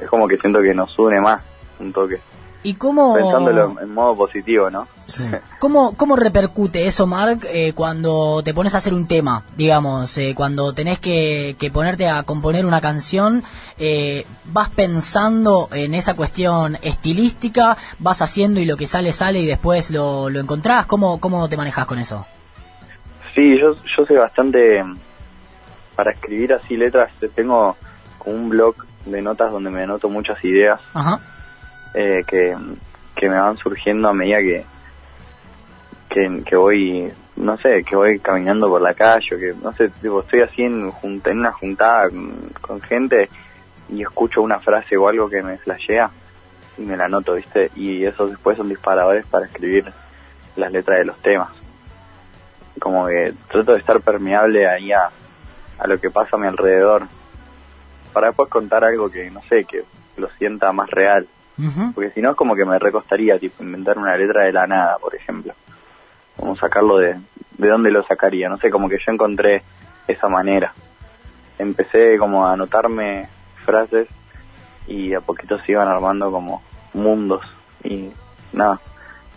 es 0.00 0.08
como 0.08 0.28
que 0.28 0.36
siento 0.36 0.60
que 0.60 0.74
nos 0.74 0.98
une 0.98 1.20
más 1.20 1.42
un 1.78 1.92
toque. 1.92 2.20
¿Y 2.66 2.74
cómo... 2.74 3.14
Pensándolo 3.14 3.80
en 3.80 3.94
modo 3.94 4.16
positivo, 4.16 4.68
¿no? 4.70 4.88
¿Cómo, 5.60 5.96
¿Cómo 5.96 6.16
repercute 6.16 6.88
eso, 6.88 7.06
Mark, 7.06 7.46
eh, 7.48 7.72
cuando 7.76 8.42
te 8.42 8.52
pones 8.54 8.74
a 8.74 8.78
hacer 8.78 8.92
un 8.92 9.06
tema? 9.06 9.44
Digamos, 9.56 10.18
eh, 10.18 10.34
cuando 10.36 10.72
tenés 10.72 10.98
que, 10.98 11.54
que, 11.60 11.70
ponerte 11.70 12.08
a 12.08 12.24
componer 12.24 12.66
una 12.66 12.80
canción, 12.80 13.44
eh, 13.78 14.26
¿vas 14.46 14.68
pensando 14.70 15.68
en 15.70 15.94
esa 15.94 16.16
cuestión 16.16 16.76
estilística? 16.82 17.76
¿Vas 18.00 18.20
haciendo 18.20 18.58
y 18.58 18.64
lo 18.64 18.76
que 18.76 18.88
sale, 18.88 19.12
sale 19.12 19.38
y 19.38 19.46
después 19.46 19.92
lo, 19.92 20.28
lo 20.28 20.40
encontrás? 20.40 20.86
¿Cómo, 20.86 21.20
¿Cómo 21.20 21.48
te 21.48 21.56
manejas 21.56 21.86
con 21.86 22.00
eso? 22.00 22.26
Sí, 23.32 23.60
yo, 23.60 23.76
yo 23.96 24.04
soy 24.04 24.16
bastante... 24.16 24.84
Para 25.94 26.10
escribir 26.10 26.52
así 26.52 26.76
letras, 26.76 27.12
tengo 27.36 27.76
un 28.24 28.48
blog 28.48 28.74
de 29.04 29.22
notas 29.22 29.52
donde 29.52 29.70
me 29.70 29.84
anoto 29.84 30.08
muchas 30.08 30.44
ideas. 30.44 30.80
Ajá 30.94 31.20
eh, 31.96 32.24
que, 32.28 32.54
me 33.22 33.40
van 33.40 33.56
surgiendo 33.56 34.08
a 34.10 34.12
medida 34.12 34.38
que, 34.40 34.66
que, 36.44 36.56
voy, 36.56 37.10
no 37.36 37.56
sé, 37.56 37.82
que 37.84 37.96
voy 37.96 38.18
caminando 38.18 38.68
por 38.68 38.82
la 38.82 38.92
calle, 38.92 39.34
o 39.34 39.38
que, 39.38 39.54
no 39.62 39.72
sé, 39.72 39.88
tipo, 39.88 40.20
estoy 40.20 40.42
así 40.42 40.62
en, 40.62 40.92
en 41.02 41.38
una 41.38 41.52
juntada 41.52 42.08
con, 42.60 42.82
gente 42.82 43.30
y 43.88 44.02
escucho 44.02 44.42
una 44.42 44.60
frase 44.60 44.96
o 44.96 45.08
algo 45.08 45.30
que 45.30 45.42
me 45.42 45.56
flashea 45.56 46.10
y 46.76 46.82
me 46.82 46.98
la 46.98 47.06
anoto, 47.06 47.34
¿viste? 47.34 47.70
Y 47.74 48.04
esos 48.04 48.30
después 48.30 48.58
son 48.58 48.68
disparadores 48.68 49.26
para 49.26 49.46
escribir 49.46 49.90
las 50.56 50.70
letras 50.70 50.98
de 50.98 51.04
los 51.06 51.16
temas. 51.22 51.48
Como 52.78 53.06
que 53.06 53.32
trato 53.48 53.72
de 53.72 53.78
estar 53.78 54.02
permeable 54.02 54.68
ahí 54.68 54.92
a, 54.92 55.10
a 55.78 55.86
lo 55.86 55.98
que 55.98 56.10
pasa 56.10 56.36
a 56.36 56.38
mi 56.38 56.46
alrededor. 56.46 57.06
Para 58.12 58.26
después 58.28 58.50
contar 58.50 58.84
algo 58.84 59.10
que, 59.10 59.30
no 59.30 59.40
sé, 59.48 59.64
que 59.64 59.84
lo 60.18 60.28
sienta 60.38 60.70
más 60.72 60.90
real. 60.90 61.26
Porque 61.94 62.10
si 62.10 62.20
no 62.20 62.30
es 62.32 62.36
como 62.36 62.54
que 62.54 62.64
me 62.64 62.78
recostaría, 62.78 63.38
tipo, 63.38 63.62
inventar 63.62 63.98
una 63.98 64.16
letra 64.16 64.44
de 64.44 64.52
la 64.52 64.66
nada, 64.66 64.98
por 64.98 65.14
ejemplo. 65.14 65.54
Como 66.36 66.56
sacarlo 66.56 66.98
de... 66.98 67.16
¿De 67.56 67.68
dónde 67.68 67.90
lo 67.90 68.06
sacaría? 68.06 68.50
No 68.50 68.58
sé, 68.58 68.70
como 68.70 68.88
que 68.88 68.98
yo 68.98 69.12
encontré 69.12 69.62
esa 70.06 70.28
manera. 70.28 70.74
Empecé 71.58 72.18
como 72.18 72.46
a 72.46 72.52
anotarme 72.52 73.28
frases 73.64 74.08
y 74.86 75.14
a 75.14 75.20
poquito 75.22 75.58
se 75.58 75.72
iban 75.72 75.88
armando 75.88 76.30
como 76.30 76.62
mundos. 76.92 77.46
Y 77.82 78.10
nada, 78.52 78.78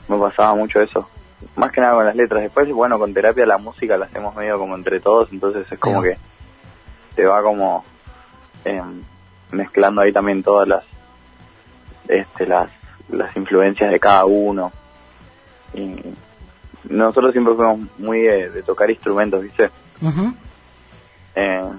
me 0.09 0.17
pasaba 0.17 0.53
mucho 0.55 0.81
eso. 0.81 1.07
Más 1.55 1.71
que 1.71 1.79
nada 1.79 1.93
con 1.93 2.05
las 2.05 2.15
letras. 2.15 2.43
Después, 2.43 2.69
bueno, 2.71 2.99
con 2.99 3.13
terapia 3.13 3.45
la 3.45 3.57
música 3.57 3.97
la 3.97 4.05
hacemos 4.05 4.35
medio 4.35 4.59
como 4.59 4.75
entre 4.75 4.99
todos, 4.99 5.31
entonces 5.31 5.71
es 5.71 5.79
como 5.79 6.01
que 6.01 6.17
te 7.15 7.25
va 7.25 7.41
como 7.41 7.85
em, 8.65 9.01
mezclando 9.51 10.01
ahí 10.01 10.11
también 10.11 10.43
todas 10.43 10.67
las 10.67 10.83
este, 12.09 12.47
las, 12.47 12.69
las 13.09 13.35
influencias 13.37 13.91
de 13.91 13.99
cada 13.99 14.25
uno. 14.25 14.71
Y 15.73 15.95
nosotros 16.89 17.31
siempre 17.31 17.53
fuimos 17.53 17.87
muy 17.97 18.21
de, 18.21 18.63
tocar 18.63 18.89
instrumentos, 18.89 19.43
¿viste? 19.43 19.69
Eh, 21.35 21.69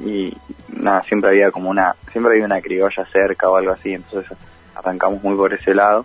y 0.00 0.36
nada, 0.68 1.02
siempre 1.04 1.30
había 1.30 1.50
como 1.50 1.70
una, 1.70 1.94
siempre 2.10 2.32
había 2.34 2.44
una 2.44 2.60
criolla 2.60 3.06
cerca 3.12 3.48
o 3.48 3.56
algo 3.56 3.72
así, 3.72 3.94
entonces 3.94 4.36
arrancamos 4.74 5.22
muy 5.22 5.36
por 5.36 5.54
ese 5.54 5.74
lado. 5.74 6.04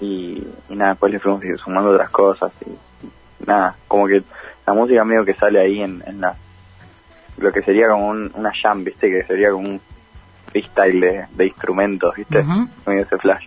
Y, 0.00 0.46
nada, 0.68 0.90
después 0.90 1.12
le 1.12 1.20
fuimos 1.20 1.42
sumando 1.60 1.90
otras 1.90 2.10
cosas 2.10 2.52
y 2.66 3.46
nada, 3.46 3.76
como 3.86 4.08
que 4.08 4.22
la 4.66 4.72
música 4.74 5.04
medio 5.04 5.24
que 5.24 5.34
sale 5.34 5.60
ahí 5.60 5.80
en, 5.80 6.02
en 6.06 6.20
la, 6.20 6.36
lo 7.38 7.52
que 7.52 7.62
sería 7.62 7.88
como 7.88 8.08
una 8.08 8.52
jam, 8.60 8.82
¿viste? 8.82 9.08
Que 9.08 9.24
sería 9.24 9.50
como 9.50 9.68
un 9.68 9.80
freestyle 10.54 11.00
de, 11.00 11.26
de 11.32 11.46
instrumentos, 11.46 12.14
¿viste? 12.14 12.38
Uh 12.40 12.90
ese 12.92 13.18
flash. 13.18 13.46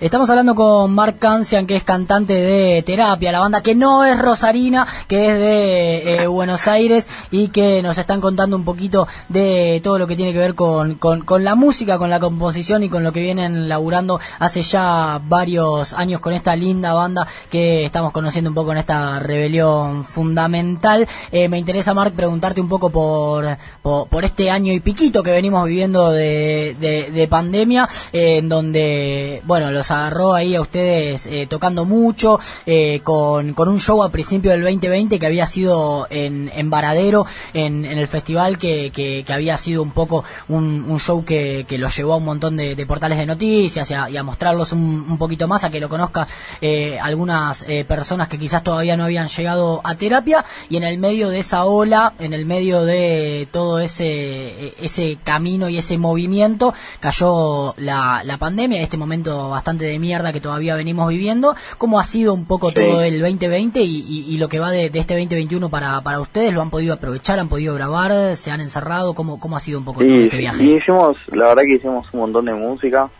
Estamos 0.00 0.30
hablando 0.30 0.54
con 0.54 0.94
Mark 0.94 1.18
Cancian, 1.18 1.66
que 1.66 1.76
es 1.76 1.84
cantante 1.84 2.32
de 2.32 2.82
Terapia, 2.82 3.32
la 3.32 3.40
banda 3.40 3.60
que 3.60 3.74
no 3.74 4.06
es 4.06 4.18
Rosarina, 4.18 4.86
que 5.06 5.26
es 5.26 5.38
de 5.38 6.22
eh, 6.22 6.26
Buenos 6.26 6.68
Aires 6.68 7.06
y 7.30 7.48
que 7.48 7.82
nos 7.82 7.98
están 7.98 8.22
contando 8.22 8.56
un 8.56 8.64
poquito 8.64 9.06
de 9.28 9.78
todo 9.84 9.98
lo 9.98 10.06
que 10.06 10.16
tiene 10.16 10.32
que 10.32 10.38
ver 10.38 10.54
con, 10.54 10.94
con, 10.94 11.44
la 11.44 11.54
música, 11.54 11.98
con 11.98 12.08
la 12.08 12.18
composición 12.18 12.82
y 12.82 12.88
con 12.88 13.04
lo 13.04 13.12
que 13.12 13.20
vienen 13.20 13.68
laburando 13.68 14.20
hace 14.38 14.62
ya 14.62 15.20
varios 15.22 15.92
años 15.92 16.22
con 16.22 16.32
esta 16.32 16.56
linda 16.56 16.94
banda 16.94 17.26
que 17.50 17.84
estamos 17.84 18.10
conociendo 18.12 18.48
un 18.48 18.54
poco 18.54 18.72
en 18.72 18.78
esta 18.78 19.18
rebelión 19.18 20.06
fundamental. 20.06 21.06
Eh, 21.30 21.46
me 21.50 21.58
interesa, 21.58 21.92
Mark, 21.92 22.14
preguntarte 22.14 22.62
un 22.62 22.70
poco 22.70 22.88
por, 22.88 23.58
por, 23.82 24.24
este 24.24 24.50
año 24.50 24.72
y 24.72 24.80
piquito 24.80 25.22
que 25.22 25.30
venimos 25.30 25.66
viviendo 25.66 26.10
de, 26.10 26.74
de, 26.80 27.28
pandemia, 27.28 27.86
eh, 28.14 28.38
en 28.38 28.48
donde, 28.48 29.42
bueno, 29.44 29.70
los 29.70 29.89
agarró 29.90 30.34
ahí 30.34 30.54
a 30.54 30.60
ustedes 30.60 31.26
eh, 31.26 31.46
tocando 31.48 31.84
mucho, 31.84 32.38
eh, 32.66 33.00
con, 33.02 33.54
con, 33.54 33.68
un 33.68 33.80
show 33.80 34.02
a 34.02 34.10
principio 34.10 34.50
del 34.50 34.62
2020 34.62 35.18
que 35.18 35.26
había 35.26 35.46
sido 35.46 36.06
en, 36.10 36.50
en 36.54 36.70
Varadero, 36.70 37.26
en, 37.54 37.84
en 37.84 37.98
el 37.98 38.08
festival, 38.08 38.58
que, 38.58 38.90
que, 38.90 39.24
había 39.32 39.56
sido 39.56 39.82
un 39.82 39.92
poco 39.92 40.24
un, 40.48 40.84
un 40.88 40.98
show 40.98 41.24
que, 41.24 41.64
que 41.68 41.78
los 41.78 41.96
llevó 41.96 42.14
a 42.14 42.16
un 42.16 42.24
montón 42.24 42.56
de, 42.56 42.86
portales 42.86 43.18
de 43.18 43.26
noticias 43.26 43.90
y 43.90 44.16
a, 44.16 44.22
mostrarlos 44.22 44.72
un, 44.72 45.06
un, 45.08 45.18
poquito 45.18 45.46
más, 45.46 45.64
a 45.64 45.70
que 45.70 45.80
lo 45.80 45.88
conozca 45.88 46.26
eh, 46.60 46.98
algunas 47.00 47.64
personas 47.86 48.28
que 48.28 48.38
quizás 48.38 48.64
todavía 48.64 48.96
no 48.96 49.04
habían 49.04 49.28
llegado 49.28 49.80
a 49.84 49.94
terapia, 49.94 50.44
y 50.68 50.76
en 50.76 50.82
el 50.82 50.98
medio 50.98 51.30
de 51.30 51.40
esa 51.40 51.64
ola, 51.64 52.14
en 52.18 52.32
el 52.32 52.46
medio 52.46 52.84
de 52.84 53.48
todo 53.52 53.78
ese, 53.80 54.74
ese 54.84 55.18
camino 55.22 55.68
y 55.68 55.78
ese 55.78 55.98
movimiento, 55.98 56.74
cayó 57.00 57.74
la, 57.76 58.22
la 58.24 58.36
pandemia, 58.36 58.80
este 58.82 58.96
momento 58.96 59.50
bastante 59.50 59.79
de 59.86 59.98
mierda 59.98 60.32
que 60.32 60.40
todavía 60.40 60.76
venimos 60.76 61.08
viviendo. 61.08 61.54
¿Cómo 61.78 62.00
ha 62.00 62.04
sido 62.04 62.34
un 62.34 62.46
poco 62.46 62.72
todo 62.72 63.02
el 63.02 63.20
2020 63.20 63.80
y, 63.82 64.36
lo 64.38 64.48
que 64.48 64.58
va 64.58 64.70
de, 64.70 64.86
este 64.86 65.14
2021 65.14 65.68
para, 65.68 66.00
para 66.00 66.20
ustedes? 66.20 66.52
¿Lo 66.52 66.62
han 66.62 66.70
podido 66.70 66.94
aprovechar? 66.94 67.38
¿Han 67.38 67.48
podido 67.48 67.74
grabar? 67.74 68.36
¿Se 68.36 68.50
han 68.50 68.60
encerrado? 68.60 69.14
¿Cómo, 69.14 69.38
cómo 69.40 69.56
ha 69.56 69.60
sido 69.60 69.78
un 69.78 69.84
poco 69.84 70.00
todo 70.00 70.14
este 70.14 70.38
viaje? 70.38 70.62
Y 70.62 70.76
hicimos, 70.76 71.16
la 71.28 71.48
verdad 71.48 71.62
que 71.62 71.74
hicimos 71.74 72.06
un 72.12 72.20
montón 72.20 72.44
de 72.46 72.54
música 72.54 73.10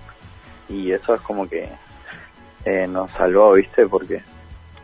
y 0.69 0.93
eso 0.93 1.15
es 1.15 1.21
como 1.21 1.49
que 1.49 1.69
eh, 2.65 2.87
nos 2.87 3.11
salvó, 3.13 3.53
¿viste? 3.53 3.87
Porque 3.87 4.23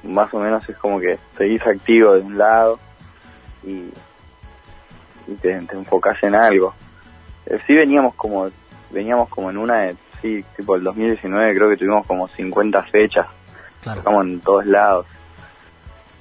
más 0.02 0.33
o 0.33 0.38
menos 0.38 0.68
es 0.68 0.76
como 0.76 1.00
que 1.00 1.18
seguís 1.37 1.62
activo 1.66 2.14
de 2.14 2.21
un 2.21 2.38
lado 2.38 2.78
y, 3.64 3.90
y 5.26 5.35
te, 5.40 5.61
te 5.61 5.75
enfocás 5.75 6.23
en 6.23 6.35
algo. 6.35 6.75
Eh, 7.47 7.59
sí 7.66 7.75
veníamos 7.75 8.14
como 8.14 8.49
veníamos 8.90 9.28
como 9.28 9.50
en 9.50 9.59
una 9.59 9.80
de 9.80 9.97
sí, 10.20 10.44
tipo 10.56 10.76
el 10.76 10.85
2019 10.85 11.54
creo 11.54 11.68
que 11.70 11.76
tuvimos 11.76 12.06
como 12.06 12.28
50 12.28 12.82
fechas. 12.85 13.26
Tocamos 13.82 14.25
en 14.25 14.40
todos 14.40 14.66
lados. 14.66 15.06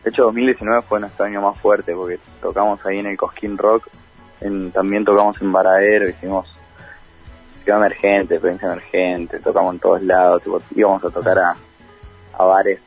De 0.03 0.11
hecho, 0.11 0.25
2019 0.25 0.83
fue 0.83 0.99
nuestro 0.99 1.25
año 1.25 1.41
más 1.41 1.57
fuerte 1.59 1.95
porque 1.95 2.19
tocamos 2.39 2.85
ahí 2.85 2.99
en 2.99 3.07
el 3.07 3.17
Cosquín 3.17 3.57
Rock, 3.57 3.87
en, 4.41 4.71
también 4.71 5.03
tocamos 5.03 5.41
en 5.41 5.51
Varadero, 5.51 6.07
hicimos 6.07 6.47
Ciudad 7.63 7.79
Emergente, 7.79 8.39
Provincia 8.39 8.67
Emergente, 8.67 9.39
tocamos 9.39 9.73
en 9.73 9.79
todos 9.79 10.03
lados, 10.03 10.43
tipo, 10.43 10.61
íbamos 10.75 11.03
a 11.03 11.09
tocar 11.09 11.39
a, 11.39 11.55
a 12.37 12.43
bares 12.43 12.79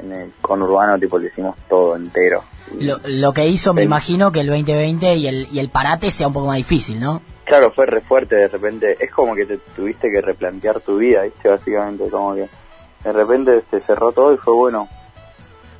en 0.00 0.12
el 0.12 0.32
conurbano, 0.40 0.98
tipo, 0.98 1.18
le 1.18 1.28
hicimos 1.28 1.56
todo 1.68 1.96
entero. 1.96 2.42
Lo, 2.78 2.98
lo 3.06 3.32
que 3.32 3.46
hizo, 3.46 3.74
me 3.74 3.82
imagino, 3.82 4.32
que 4.32 4.40
el 4.40 4.46
2020 4.48 5.14
y 5.16 5.26
el, 5.26 5.48
y 5.52 5.58
el 5.58 5.68
parate 5.68 6.10
sea 6.10 6.26
un 6.26 6.32
poco 6.32 6.46
más 6.46 6.56
difícil, 6.56 7.00
¿no? 7.00 7.22
Claro, 7.44 7.72
fue 7.72 7.86
re 7.86 8.00
fuerte 8.00 8.36
de 8.36 8.48
repente. 8.48 8.96
Es 8.98 9.10
como 9.12 9.34
que 9.34 9.44
te 9.44 9.58
tuviste 9.58 10.10
que 10.10 10.20
replantear 10.20 10.80
tu 10.80 10.96
vida, 10.96 11.22
¿viste? 11.22 11.48
Básicamente, 11.48 12.08
como 12.10 12.34
que 12.34 12.48
de 13.04 13.12
repente 13.12 13.62
se 13.70 13.80
cerró 13.80 14.12
todo 14.12 14.32
y 14.32 14.38
fue 14.38 14.54
bueno. 14.54 14.88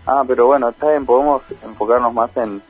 Ah, 0.07 0.23
pero 0.27 0.47
bueno, 0.47 0.69
está 0.69 0.91
bien, 0.91 1.07
podemos 1.07 1.43
enfocarnos 1.63 2.13
más 2.13 2.31
en, 2.37 2.61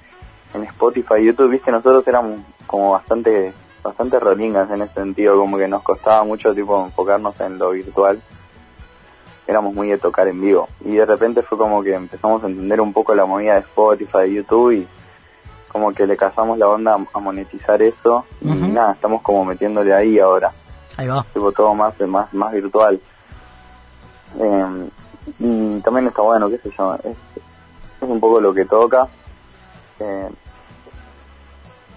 en 0.54 0.62
Spotify 0.64 1.14
y 1.18 1.26
YouTube, 1.26 1.50
¿viste? 1.50 1.72
Nosotros 1.72 2.06
éramos 2.06 2.36
como 2.66 2.92
bastante 2.92 3.52
bastante 3.84 4.18
rolingas 4.18 4.70
en 4.70 4.82
ese 4.82 4.94
sentido, 4.94 5.38
como 5.38 5.58
que 5.58 5.68
nos 5.68 5.82
costaba 5.82 6.24
mucho 6.24 6.54
tipo 6.54 6.82
enfocarnos 6.84 7.38
en 7.40 7.58
lo 7.58 7.70
virtual. 7.70 8.20
Éramos 9.46 9.74
muy 9.74 9.88
de 9.88 9.98
tocar 9.98 10.26
en 10.28 10.40
vivo. 10.40 10.68
Y 10.84 10.96
de 10.96 11.04
repente 11.04 11.42
fue 11.42 11.58
como 11.58 11.82
que 11.82 11.94
empezamos 11.94 12.42
a 12.42 12.46
entender 12.46 12.80
un 12.80 12.92
poco 12.92 13.14
la 13.14 13.26
movida 13.26 13.54
de 13.54 13.60
Spotify, 13.60 14.18
de 14.18 14.34
YouTube 14.34 14.72
y 14.72 14.88
como 15.68 15.92
que 15.92 16.06
le 16.06 16.16
cazamos 16.16 16.56
la 16.56 16.68
onda 16.68 16.96
a 17.12 17.18
monetizar 17.18 17.82
eso 17.82 18.24
y 18.40 18.46
nada, 18.46 18.92
estamos 18.92 19.22
como 19.22 19.44
metiéndole 19.44 19.92
ahí 19.92 20.20
ahora. 20.20 20.52
Ahí 20.96 21.08
va. 21.08 21.26
Tipo 21.34 21.50
todo 21.50 21.74
más, 21.74 21.98
más, 22.00 22.32
más 22.32 22.52
virtual. 22.52 23.00
Eh, 24.38 24.90
y 25.40 25.80
también 25.80 26.06
está 26.06 26.22
bueno, 26.22 26.48
qué 26.48 26.58
sé 26.58 26.70
yo, 26.76 26.94
es, 26.96 27.16
es 28.00 28.08
un 28.08 28.20
poco 28.20 28.40
lo 28.40 28.54
que 28.54 28.64
toca. 28.64 29.08
Eh, 29.98 30.28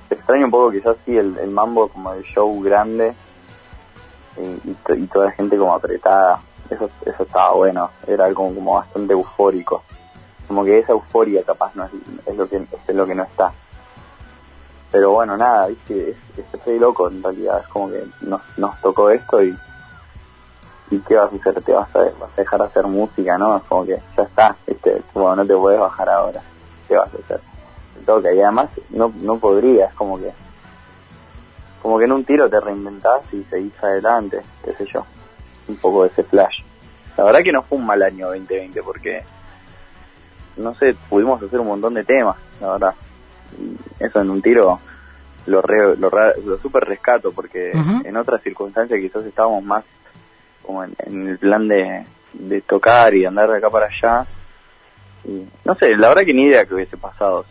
extraño 0.10 0.46
un 0.46 0.52
poco 0.52 0.72
quizás 0.72 0.98
sí 1.06 1.16
el, 1.18 1.38
el 1.38 1.52
mambo 1.52 1.88
como 1.90 2.14
el 2.14 2.24
show 2.24 2.62
grande 2.62 3.14
y, 4.38 4.72
y, 4.72 5.08
toda 5.08 5.26
la 5.26 5.32
gente 5.32 5.58
como 5.58 5.76
apretada. 5.76 6.42
Eso, 6.70 6.90
eso 7.06 7.24
estaba 7.24 7.52
bueno, 7.54 7.90
era 8.06 8.26
algo 8.26 8.54
como 8.54 8.76
bastante 8.76 9.14
eufórico. 9.14 9.84
Como 10.48 10.64
que 10.64 10.80
esa 10.80 10.94
euforia 10.94 11.44
capaz 11.44 11.76
no 11.76 11.86
es, 11.86 11.92
es 12.26 12.36
lo 12.36 12.48
que 12.48 12.58
es 12.88 12.96
lo 12.96 13.06
que 13.06 13.16
no 13.16 13.24
está. 13.24 13.52
pero 14.92 15.12
bueno, 15.12 15.36
nada, 15.38 15.68
viste, 15.68 16.16
estoy 16.38 16.80
loco 16.80 17.10
en 17.10 17.22
realidad, 17.22 17.60
es 17.62 17.68
como 17.68 17.90
que 17.90 18.04
nos, 18.22 18.42
nos 18.58 18.80
tocó 18.82 19.10
esto 19.10 19.44
y 19.44 19.56
y 20.90 21.00
qué 21.00 21.16
vas 21.16 21.32
a 21.32 21.36
hacer, 21.36 21.62
te 21.62 21.74
vas 21.74 21.94
a, 21.96 22.00
vas 22.00 22.32
a 22.34 22.42
dejar 22.42 22.62
hacer 22.62 22.88
música, 22.88 23.38
¿no? 23.38 23.58
Es 23.58 23.64
como 23.64 23.86
que 23.86 24.00
ya 24.16 24.24
está, 24.24 24.56
¿viste? 24.66 25.02
Como 25.14 25.36
no 25.36 25.46
te 25.46 25.56
puedes 25.56 25.80
bajar 25.80 26.10
ahora, 26.10 26.42
¿qué 26.88 26.96
vas 26.96 27.14
a 27.14 27.18
hacer? 27.18 27.42
Te 27.96 28.06
toca 28.06 28.34
y 28.34 28.42
además 28.42 28.70
no, 28.90 29.12
no 29.22 29.38
podrías, 29.38 29.94
como 29.96 30.18
que 30.18 30.32
como 31.82 32.00
que 32.00 32.06
en 32.06 32.12
un 32.12 32.26
tiro 32.26 32.50
te 32.50 32.60
reinventás 32.60 33.22
y 33.34 33.44
seguís 33.44 33.74
adelante, 33.84 34.42
qué 34.64 34.74
sé 34.74 34.86
yo, 34.86 35.06
un 35.68 35.78
poco 35.78 36.04
de 36.04 36.10
ese 36.10 36.24
flash. 36.24 36.62
La 37.18 37.24
verdad 37.24 37.42
que 37.42 37.52
no 37.52 37.64
fue 37.64 37.78
un 37.78 37.86
mal 37.86 38.02
año 38.04 38.28
2020 38.28 38.84
porque, 38.84 39.24
no 40.58 40.74
sé, 40.76 40.96
pudimos 41.10 41.42
hacer 41.42 41.60
un 41.60 41.68
montón 41.68 41.94
de 41.96 42.04
temas, 42.04 42.38
la 42.62 42.74
verdad. 42.74 42.96
Eso 44.00 44.22
en 44.22 44.30
un 44.30 44.42
tiro 44.42 44.80
lo, 45.48 45.62
re, 45.62 45.98
lo, 45.98 46.10
lo 46.10 46.58
super 46.58 46.84
rescato 46.84 47.32
porque 47.32 47.72
en 48.04 48.18
otras 48.18 48.42
circunstancias 48.42 49.00
quizás 49.00 49.24
estábamos 49.26 49.64
más 49.64 49.84
como 50.62 50.84
en, 50.84 51.28
el 51.28 51.38
plan 51.38 51.68
de, 51.68 52.04
de, 52.34 52.62
tocar 52.62 53.16
y 53.16 53.26
andar 53.26 53.50
de 53.50 53.58
acá 53.58 53.70
para 53.70 53.88
allá. 53.88 54.26
Y, 55.24 55.48
no 55.64 55.76
sé, 55.76 55.96
la 55.96 56.10
verdad 56.10 56.24
que 56.24 56.34
ni 56.34 56.44
idea 56.44 56.66
que 56.66 56.76
hubiese 56.76 56.98
pasado. 56.98 57.46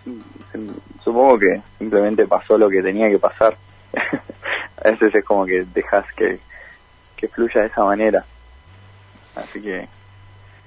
Supongo 1.03 1.39
que 1.39 1.63
simplemente 1.79 2.27
pasó 2.27 2.59
lo 2.59 2.69
que 2.69 2.83
tenía 2.83 3.09
que 3.09 3.19
pasar. 3.19 3.57
a 4.85 4.91
veces 4.91 5.15
es 5.15 5.25
como 5.25 5.47
que 5.47 5.65
dejas 5.75 6.05
que, 6.15 6.39
que 7.17 7.29
fluya 7.29 7.63
de 7.63 7.67
esa 7.69 7.85
manera. 7.85 8.25
Así 9.35 9.61
que 9.61 9.89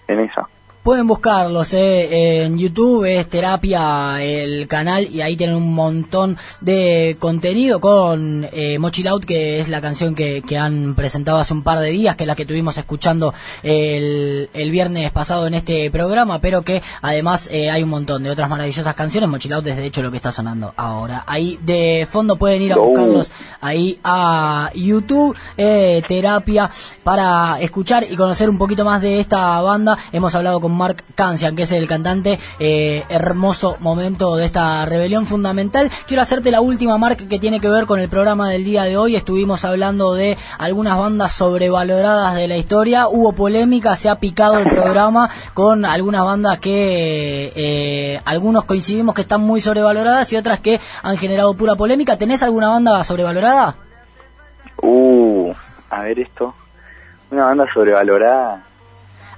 en 0.08 0.20
eso. 0.20 0.48
Pueden 0.83 1.07
buscarlos 1.07 1.74
eh, 1.74 2.43
en 2.43 2.57
YouTube, 2.57 3.03
es 3.03 3.27
Terapia 3.27 4.24
el 4.24 4.67
canal 4.67 5.07
y 5.12 5.21
ahí 5.21 5.36
tienen 5.36 5.57
un 5.57 5.74
montón 5.75 6.38
de 6.62 7.17
contenido 7.19 7.81
con 7.81 8.48
eh, 8.51 8.77
que 9.27 9.59
es 9.59 9.69
la 9.69 9.81
canción 9.81 10.15
que, 10.15 10.41
que, 10.41 10.57
han 10.57 10.95
presentado 10.95 11.39
hace 11.39 11.53
un 11.53 11.63
par 11.63 11.79
de 11.79 11.89
días, 11.89 12.15
que 12.15 12.24
es 12.24 12.27
la 12.27 12.36
que 12.36 12.45
tuvimos 12.45 12.77
escuchando 12.77 13.33
el, 13.62 14.50
el 14.53 14.71
viernes 14.71 15.12
pasado 15.12 15.48
en 15.48 15.53
este 15.53 15.91
programa, 15.91 16.39
pero 16.39 16.62
que 16.62 16.81
además 17.01 17.50
eh, 17.51 17.69
hay 17.69 17.83
un 17.83 17.89
montón 17.89 18.24
de 18.24 18.29
otras 18.29 18.50
maravillosas 18.50 18.95
canciones. 18.95 19.29
Mochilaut 19.29 19.65
es 19.67 19.77
de 19.77 19.86
hecho 19.86 20.01
lo 20.01 20.12
que 20.12 20.17
está 20.17 20.31
sonando 20.31 20.74
ahora. 20.77 21.24
Ahí 21.27 21.59
de 21.62 22.07
fondo 22.09 22.36
pueden 22.38 22.62
ir 22.62 22.74
a 22.74 22.77
buscarlos 22.77 23.31
ahí 23.62 24.00
a 24.03 24.71
YouTube, 24.74 25.36
eh, 25.57 26.01
Terapia, 26.07 26.69
para 27.03 27.59
escuchar 27.59 28.05
y 28.09 28.15
conocer 28.15 28.50
un 28.50 28.57
poquito 28.57 28.86
más 28.86 29.01
de 29.01 29.19
esta 29.19 29.59
banda. 29.62 29.98
Hemos 30.12 30.33
hablado 30.36 30.59
con 30.59 30.68
Mark 30.69 31.03
Cancian, 31.15 31.55
que 31.55 31.63
es 31.63 31.71
el 31.71 31.88
cantante. 31.88 32.39
Eh, 32.59 33.03
hermoso 33.09 33.77
momento 33.79 34.35
de 34.35 34.45
esta 34.45 34.85
rebelión 34.85 35.25
fundamental. 35.25 35.89
Quiero 36.07 36.21
hacerte 36.21 36.51
la 36.51 36.61
última, 36.61 36.97
Mark, 36.97 37.17
que 37.27 37.39
tiene 37.39 37.59
que 37.59 37.69
ver 37.69 37.85
con 37.85 37.99
el 37.99 38.09
programa 38.09 38.49
del 38.49 38.63
día 38.63 38.83
de 38.83 38.97
hoy. 38.97 39.15
Estuvimos 39.15 39.65
hablando 39.65 40.13
de 40.13 40.38
algunas 40.57 40.97
bandas 40.97 41.31
sobrevaloradas 41.33 42.35
de 42.35 42.47
la 42.47 42.57
historia. 42.57 43.07
Hubo 43.07 43.33
polémica, 43.33 43.95
se 43.95 44.09
ha 44.09 44.15
picado 44.15 44.59
el 44.59 44.69
programa 44.69 45.29
con 45.53 45.85
algunas 45.85 46.23
bandas 46.23 46.59
que 46.59 47.51
eh, 47.55 48.21
algunos 48.25 48.65
coincidimos 48.65 49.15
que 49.15 49.21
están 49.21 49.41
muy 49.41 49.61
sobrevaloradas 49.61 50.31
y 50.33 50.38
otras 50.38 50.59
que 50.59 50.79
han 51.03 51.17
generado 51.17 51.53
pura 51.53 51.75
polémica. 51.75 52.17
¿Tenés 52.17 52.43
alguna 52.43 52.69
banda 52.69 53.03
sobrevalorada? 53.03 53.75
Uh, 54.81 55.53
a 55.89 56.01
ver 56.01 56.19
esto. 56.19 56.55
Una 57.31 57.45
banda 57.45 57.65
sobrevalorada. 57.73 58.68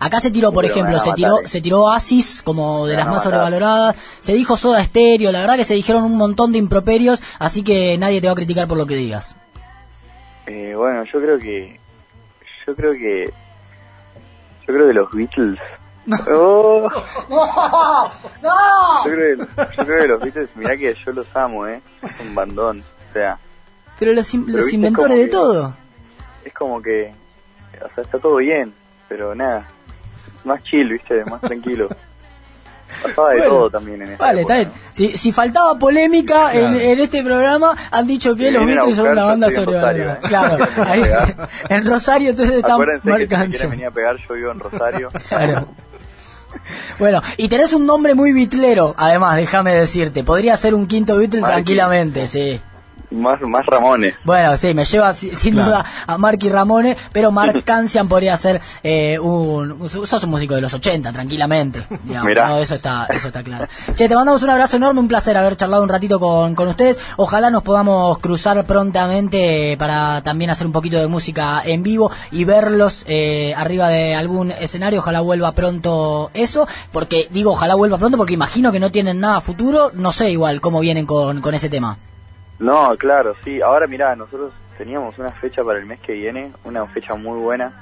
Acá 0.02 0.20
se 0.20 0.32
tiró, 0.32 0.52
por 0.52 0.66
ejemplo, 0.66 0.98
se 0.98 1.14
tiró, 1.14 1.38
se 1.46 1.62
tiró 1.62 1.92
Asis 1.92 2.42
como 2.42 2.88
de 2.88 2.96
las 2.96 3.08
más 3.08 3.22
sobrevaloradas, 3.22 3.96
se 4.20 4.34
dijo 4.34 4.58
Soda 4.58 4.84
Stereo, 4.84 5.32
la 5.32 5.42
verdad 5.42 5.58
que 5.58 5.64
se 5.64 5.76
dijeron 5.76 6.04
un 6.04 6.18
montón 6.18 6.52
de 6.52 6.58
improperios, 6.58 7.22
así 7.38 7.64
que 7.64 8.00
nadie 8.00 8.20
te 8.20 8.26
va 8.26 8.34
a 8.34 8.36
criticar 8.36 8.68
por 8.68 8.80
lo 8.80 8.88
que 8.88 8.96
digas. 8.96 9.36
Eh, 10.48 10.74
bueno, 10.76 11.04
yo 11.04 11.22
creo 11.22 11.38
que, 11.38 11.80
yo 12.66 12.76
creo 12.76 12.94
que, 12.94 13.26
yo 14.68 14.74
creo 14.74 14.88
que 14.88 14.94
los 14.94 15.12
Beatles 15.12 15.60
no. 16.08 16.18
Oh. 16.34 16.90
no, 18.42 19.06
Yo, 19.06 19.12
creo 19.12 19.38
que, 19.38 19.46
yo 19.78 19.86
creo 19.86 20.02
que 20.02 20.08
los 20.08 20.22
Beatles, 20.24 20.50
mirá 20.56 20.78
que 20.78 20.96
yo 20.96 21.12
los 21.12 21.36
amo, 21.36 21.68
¿eh? 21.68 21.80
Es 22.02 22.20
un 22.22 22.34
bandón, 22.34 22.84
o 23.10 23.14
sea. 23.14 23.38
Pero 24.00 24.14
los, 24.14 24.34
los 24.34 24.74
inventores 24.74 25.18
de 25.18 25.28
todo. 25.28 25.76
Es 26.44 26.54
como 26.54 26.82
que, 26.82 27.14
o 27.76 27.94
sea, 27.94 28.04
está 28.04 28.18
todo 28.18 28.38
bien, 28.38 28.74
pero 29.08 29.36
nada, 29.36 29.70
más 30.46 30.64
chill, 30.64 30.90
¿viste? 30.90 31.24
Más 31.26 31.42
tranquilo. 31.42 31.90
Pasaba 33.02 33.32
de 33.32 33.42
todo 33.44 33.70
también 33.70 34.02
en 34.02 34.10
esta 34.10 34.26
Vale, 34.26 34.42
está 34.42 34.56
bien. 34.58 34.72
Si, 34.92 35.18
si 35.18 35.32
faltaba 35.32 35.80
polémica 35.80 36.54
en, 36.54 36.76
en, 36.76 37.00
este 37.00 37.24
programa, 37.24 37.76
han 37.90 38.06
dicho 38.06 38.36
que 38.36 38.52
los 38.52 38.66
Beatles 38.66 38.96
son 38.98 39.08
una 39.08 39.24
banda 39.24 39.50
sobrevalorada. 39.50 40.16
¿eh? 40.16 40.28
Claro, 40.28 40.68
ahí, 40.86 41.02
en 41.70 41.86
Rosario 41.86 42.32
entonces 42.32 42.58
están 42.58 42.80
marcando. 43.04 43.58
Si 43.58 43.66
venir 43.68 43.86
a 43.86 43.92
pegar, 43.92 44.18
yo 44.18 44.34
vivo 44.36 44.52
en 44.52 44.60
Rosario. 44.60 45.10
Claro. 45.28 45.68
Bueno, 47.00 47.22
y 47.38 47.48
tenés 47.48 47.72
un 47.72 47.86
nombre 47.86 48.14
muy 48.14 48.34
bitlero, 48.34 48.94
además, 48.98 49.38
déjame 49.38 49.74
decirte. 49.74 50.24
Podría 50.24 50.58
ser 50.58 50.76
un 50.76 50.86
quinto 50.86 51.18
Beatle 51.18 51.42
tranquilamente, 51.42 52.28
sí 52.28 52.62
más, 53.12 53.42
más 53.42 53.66
Ramones. 53.66 54.16
Bueno, 54.24 54.58
sí, 54.58 54.74
me 54.74 54.86
lleva 54.86 55.14
sin 55.14 55.56
duda 55.56 55.86
a 56.08 56.18
Mark 56.18 56.40
y 56.42 56.50
Ramones, 56.50 56.98
pero 57.12 57.32
Mark 57.32 57.64
Cancian 57.66 58.08
podría 58.08 58.38
ser 58.38 58.62
eh, 58.84 59.20
un... 59.20 59.90
Sos 59.90 60.24
un 60.24 60.30
músico 60.30 60.56
de 60.56 60.62
los 60.62 60.74
80, 60.74 61.12
tranquilamente. 61.12 61.84
Digamos, 62.04 62.62
eso, 62.62 62.76
está, 62.76 63.08
eso 63.10 63.28
está 63.28 63.44
claro. 63.44 63.68
Che, 63.96 64.08
te 64.08 64.16
mandamos 64.16 64.44
un 64.44 64.50
abrazo 64.50 64.78
enorme, 64.78 65.00
un 65.00 65.08
placer 65.08 65.38
haber 65.38 65.56
charlado 65.56 65.84
un 65.84 65.90
ratito 65.90 66.20
con, 66.20 66.56
con 66.56 66.68
ustedes. 66.68 67.00
Ojalá 67.18 67.50
nos 67.50 67.64
podamos 67.64 68.20
cruzar 68.20 68.64
prontamente 68.66 69.76
para 69.78 70.22
también 70.22 70.50
hacer 70.50 70.68
un 70.68 70.74
poquito 70.74 70.98
de 70.98 71.08
música 71.08 71.62
en 71.66 71.84
vivo 71.84 72.12
y 72.32 72.44
verlos 72.44 73.04
eh, 73.08 73.54
arriba 73.56 73.90
de 73.90 74.16
algún 74.16 74.52
escenario. 74.52 75.00
Ojalá 75.00 75.22
vuelva 75.22 75.52
pronto 75.52 76.32
eso, 76.34 76.68
porque 76.92 77.28
digo 77.32 77.52
ojalá 77.52 77.76
vuelva 77.76 77.98
pronto 77.98 78.18
porque 78.18 78.34
imagino 78.34 78.72
que 78.72 78.80
no 78.80 78.92
tienen 78.92 79.20
nada 79.20 79.42
futuro. 79.42 79.92
No 79.94 80.12
sé 80.12 80.32
igual 80.32 80.62
cómo 80.62 80.80
vienen 80.80 81.06
con, 81.06 81.42
con 81.42 81.54
ese 81.54 81.70
tema. 81.70 81.98
No, 82.62 82.96
claro, 82.96 83.36
sí. 83.44 83.60
Ahora 83.60 83.88
mirá, 83.88 84.16
nosotros 84.16 84.54
teníamos 84.78 85.18
una 85.18 85.32
fecha 85.32 85.64
para 85.64 85.80
el 85.80 85.88
mes 85.88 86.00
que 86.00 86.14
viene, 86.14 86.54
una 86.64 86.86
fecha 86.86 87.16
muy 87.16 87.40
buena, 87.40 87.74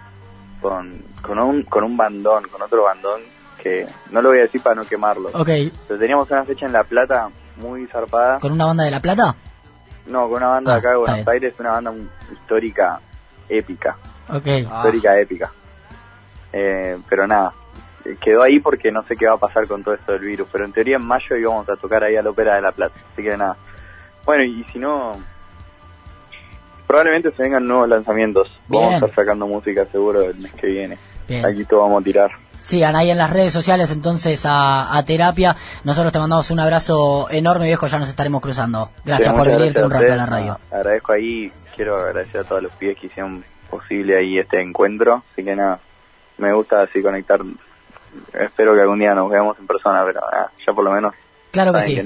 con, 0.61 1.03
con, 1.21 1.37
un, 1.37 1.63
con 1.63 1.83
un 1.83 1.97
bandón, 1.97 2.47
con 2.47 2.61
otro 2.61 2.83
bandón, 2.83 3.21
que 3.61 3.85
no 4.11 4.21
lo 4.21 4.29
voy 4.29 4.39
a 4.39 4.43
decir 4.43 4.61
para 4.61 4.75
no 4.75 4.85
quemarlo. 4.85 5.29
Ok. 5.33 5.49
Pero 5.87 5.99
teníamos 5.99 6.31
una 6.31 6.45
fecha 6.45 6.65
en 6.65 6.71
La 6.71 6.85
Plata 6.85 7.29
muy 7.57 7.87
zarpada. 7.87 8.39
¿Con 8.39 8.53
una 8.53 8.65
banda 8.67 8.85
de 8.85 8.91
La 8.91 9.01
Plata? 9.01 9.35
No, 10.07 10.29
con 10.29 10.37
una 10.37 10.47
banda 10.47 10.73
de 10.73 10.79
acá 10.79 10.89
de 10.89 10.95
ah, 10.95 10.99
Buenos 10.99 11.27
Aires, 11.27 11.53
una 11.59 11.71
banda 11.71 11.93
histórica, 12.31 13.01
épica. 13.49 13.97
Ok. 14.29 14.47
Histórica, 14.47 15.11
ah. 15.11 15.19
épica. 15.19 15.51
Eh, 16.53 16.97
pero 17.09 17.27
nada, 17.27 17.53
quedó 18.21 18.43
ahí 18.43 18.61
porque 18.61 18.93
no 18.93 19.03
sé 19.03 19.17
qué 19.17 19.27
va 19.27 19.33
a 19.33 19.37
pasar 19.37 19.67
con 19.67 19.83
todo 19.83 19.93
esto 19.93 20.13
del 20.13 20.21
virus, 20.21 20.47
pero 20.49 20.63
en 20.63 20.71
teoría 20.71 20.95
en 20.95 21.03
mayo 21.03 21.35
íbamos 21.35 21.67
a 21.67 21.75
tocar 21.75 22.05
ahí 22.05 22.15
a 22.15 22.23
la 22.23 22.29
Ópera 22.29 22.55
de 22.55 22.61
La 22.61 22.71
Plata, 22.71 22.95
así 23.11 23.21
que 23.21 23.35
nada 23.35 23.57
bueno, 24.25 24.43
y 24.43 24.63
si 24.71 24.79
no, 24.79 25.13
probablemente 26.87 27.31
se 27.31 27.43
vengan 27.43 27.67
nuevos 27.67 27.89
lanzamientos. 27.89 28.49
Vamos 28.67 28.93
a 28.93 28.95
estar 28.95 29.15
sacando 29.15 29.47
música 29.47 29.85
seguro 29.91 30.23
el 30.23 30.37
mes 30.37 30.51
que 30.53 30.67
viene. 30.67 30.97
Aquí 31.45 31.63
todo 31.65 31.81
vamos 31.81 32.01
a 32.01 32.03
tirar. 32.03 32.31
Sigan 32.63 32.95
ahí 32.95 33.09
en 33.09 33.17
las 33.17 33.31
redes 33.31 33.53
sociales 33.53 33.91
entonces 33.91 34.43
a, 34.47 35.03
Terapia. 35.05 35.55
Nosotros 35.83 36.11
te 36.11 36.19
mandamos 36.19 36.51
un 36.51 36.59
abrazo 36.59 37.27
enorme, 37.29 37.65
viejo, 37.65 37.87
ya 37.87 37.99
nos 37.99 38.09
estaremos 38.09 38.41
cruzando. 38.41 38.89
Gracias 39.05 39.33
por 39.33 39.47
venirte 39.47 39.83
un 39.83 39.91
rato 39.91 40.11
a, 40.11 40.15
la 40.15 40.25
radio. 40.25 40.57
agradezco 40.71 41.13
ahí, 41.13 41.51
quiero 41.75 41.97
agradecer 41.97 42.41
a 42.41 42.43
todos 42.43 42.63
los 42.63 42.71
pibes 42.73 42.97
que 42.97 43.07
hicieron 43.07 43.43
posible 43.69 44.17
ahí 44.17 44.39
este 44.39 44.61
encuentro. 44.61 45.23
Así 45.31 45.43
que 45.43 45.55
nada, 45.55 45.79
me 46.37 46.53
gusta 46.53 46.81
así 46.81 47.01
conectar. 47.01 47.39
Espero 48.33 48.73
que 48.73 48.81
algún 48.81 48.99
día 48.99 49.13
nos 49.13 49.29
veamos 49.29 49.57
en 49.59 49.67
persona, 49.67 50.03
pero 50.05 50.21
nada, 50.21 50.51
ya 50.65 50.73
por 50.73 50.83
lo 50.83 50.91
menos 50.91 51.13
Claro 51.51 51.73
que 51.73 51.81
sí. 51.81 52.01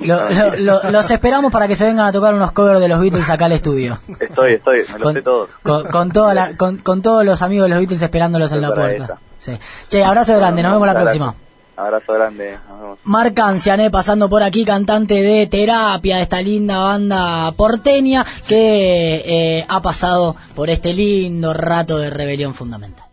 los 0.00 1.10
esperamos 1.10 1.52
para 1.52 1.68
que 1.68 1.74
se 1.76 1.86
vengan 1.86 2.06
a 2.06 2.12
tocar 2.12 2.34
unos 2.34 2.52
covers 2.52 2.80
de 2.80 2.88
los 2.88 3.00
Beatles 3.00 3.28
acá 3.28 3.44
al 3.44 3.52
estudio. 3.52 3.98
Estoy, 4.20 4.54
estoy, 4.54 4.84
me 4.92 4.98
lo 4.98 5.12
sé 5.12 5.22
todo. 5.22 5.48
Con, 5.62 6.10
toda 6.10 6.56
con, 6.56 7.02
todos 7.02 7.24
los 7.24 7.42
amigos 7.42 7.66
de 7.66 7.70
los 7.70 7.78
Beatles 7.78 8.02
esperándolos 8.02 8.52
en 8.52 8.60
la 8.62 8.72
puerta. 8.72 9.18
Sí. 9.36 9.52
Che, 9.88 10.02
abrazo 10.02 10.36
grande, 10.36 10.62
nos 10.62 10.72
vemos 10.72 10.86
la 10.86 10.94
próxima. 10.94 11.34
Abrazo 11.76 12.12
grande. 12.12 12.58
Marc 13.04 13.38
Anciané 13.38 13.88
pasando 13.90 14.28
por 14.28 14.42
aquí, 14.42 14.64
cantante 14.64 15.14
de 15.14 15.46
Terapia, 15.46 16.16
de 16.16 16.22
esta 16.22 16.42
linda 16.42 16.78
banda 16.78 17.52
porteña 17.52 18.26
que 18.48 19.22
eh, 19.24 19.66
ha 19.68 19.80
pasado 19.80 20.34
por 20.56 20.70
este 20.70 20.92
lindo 20.92 21.54
rato 21.54 21.98
de 21.98 22.10
rebelión 22.10 22.54
fundamental. 22.54 23.07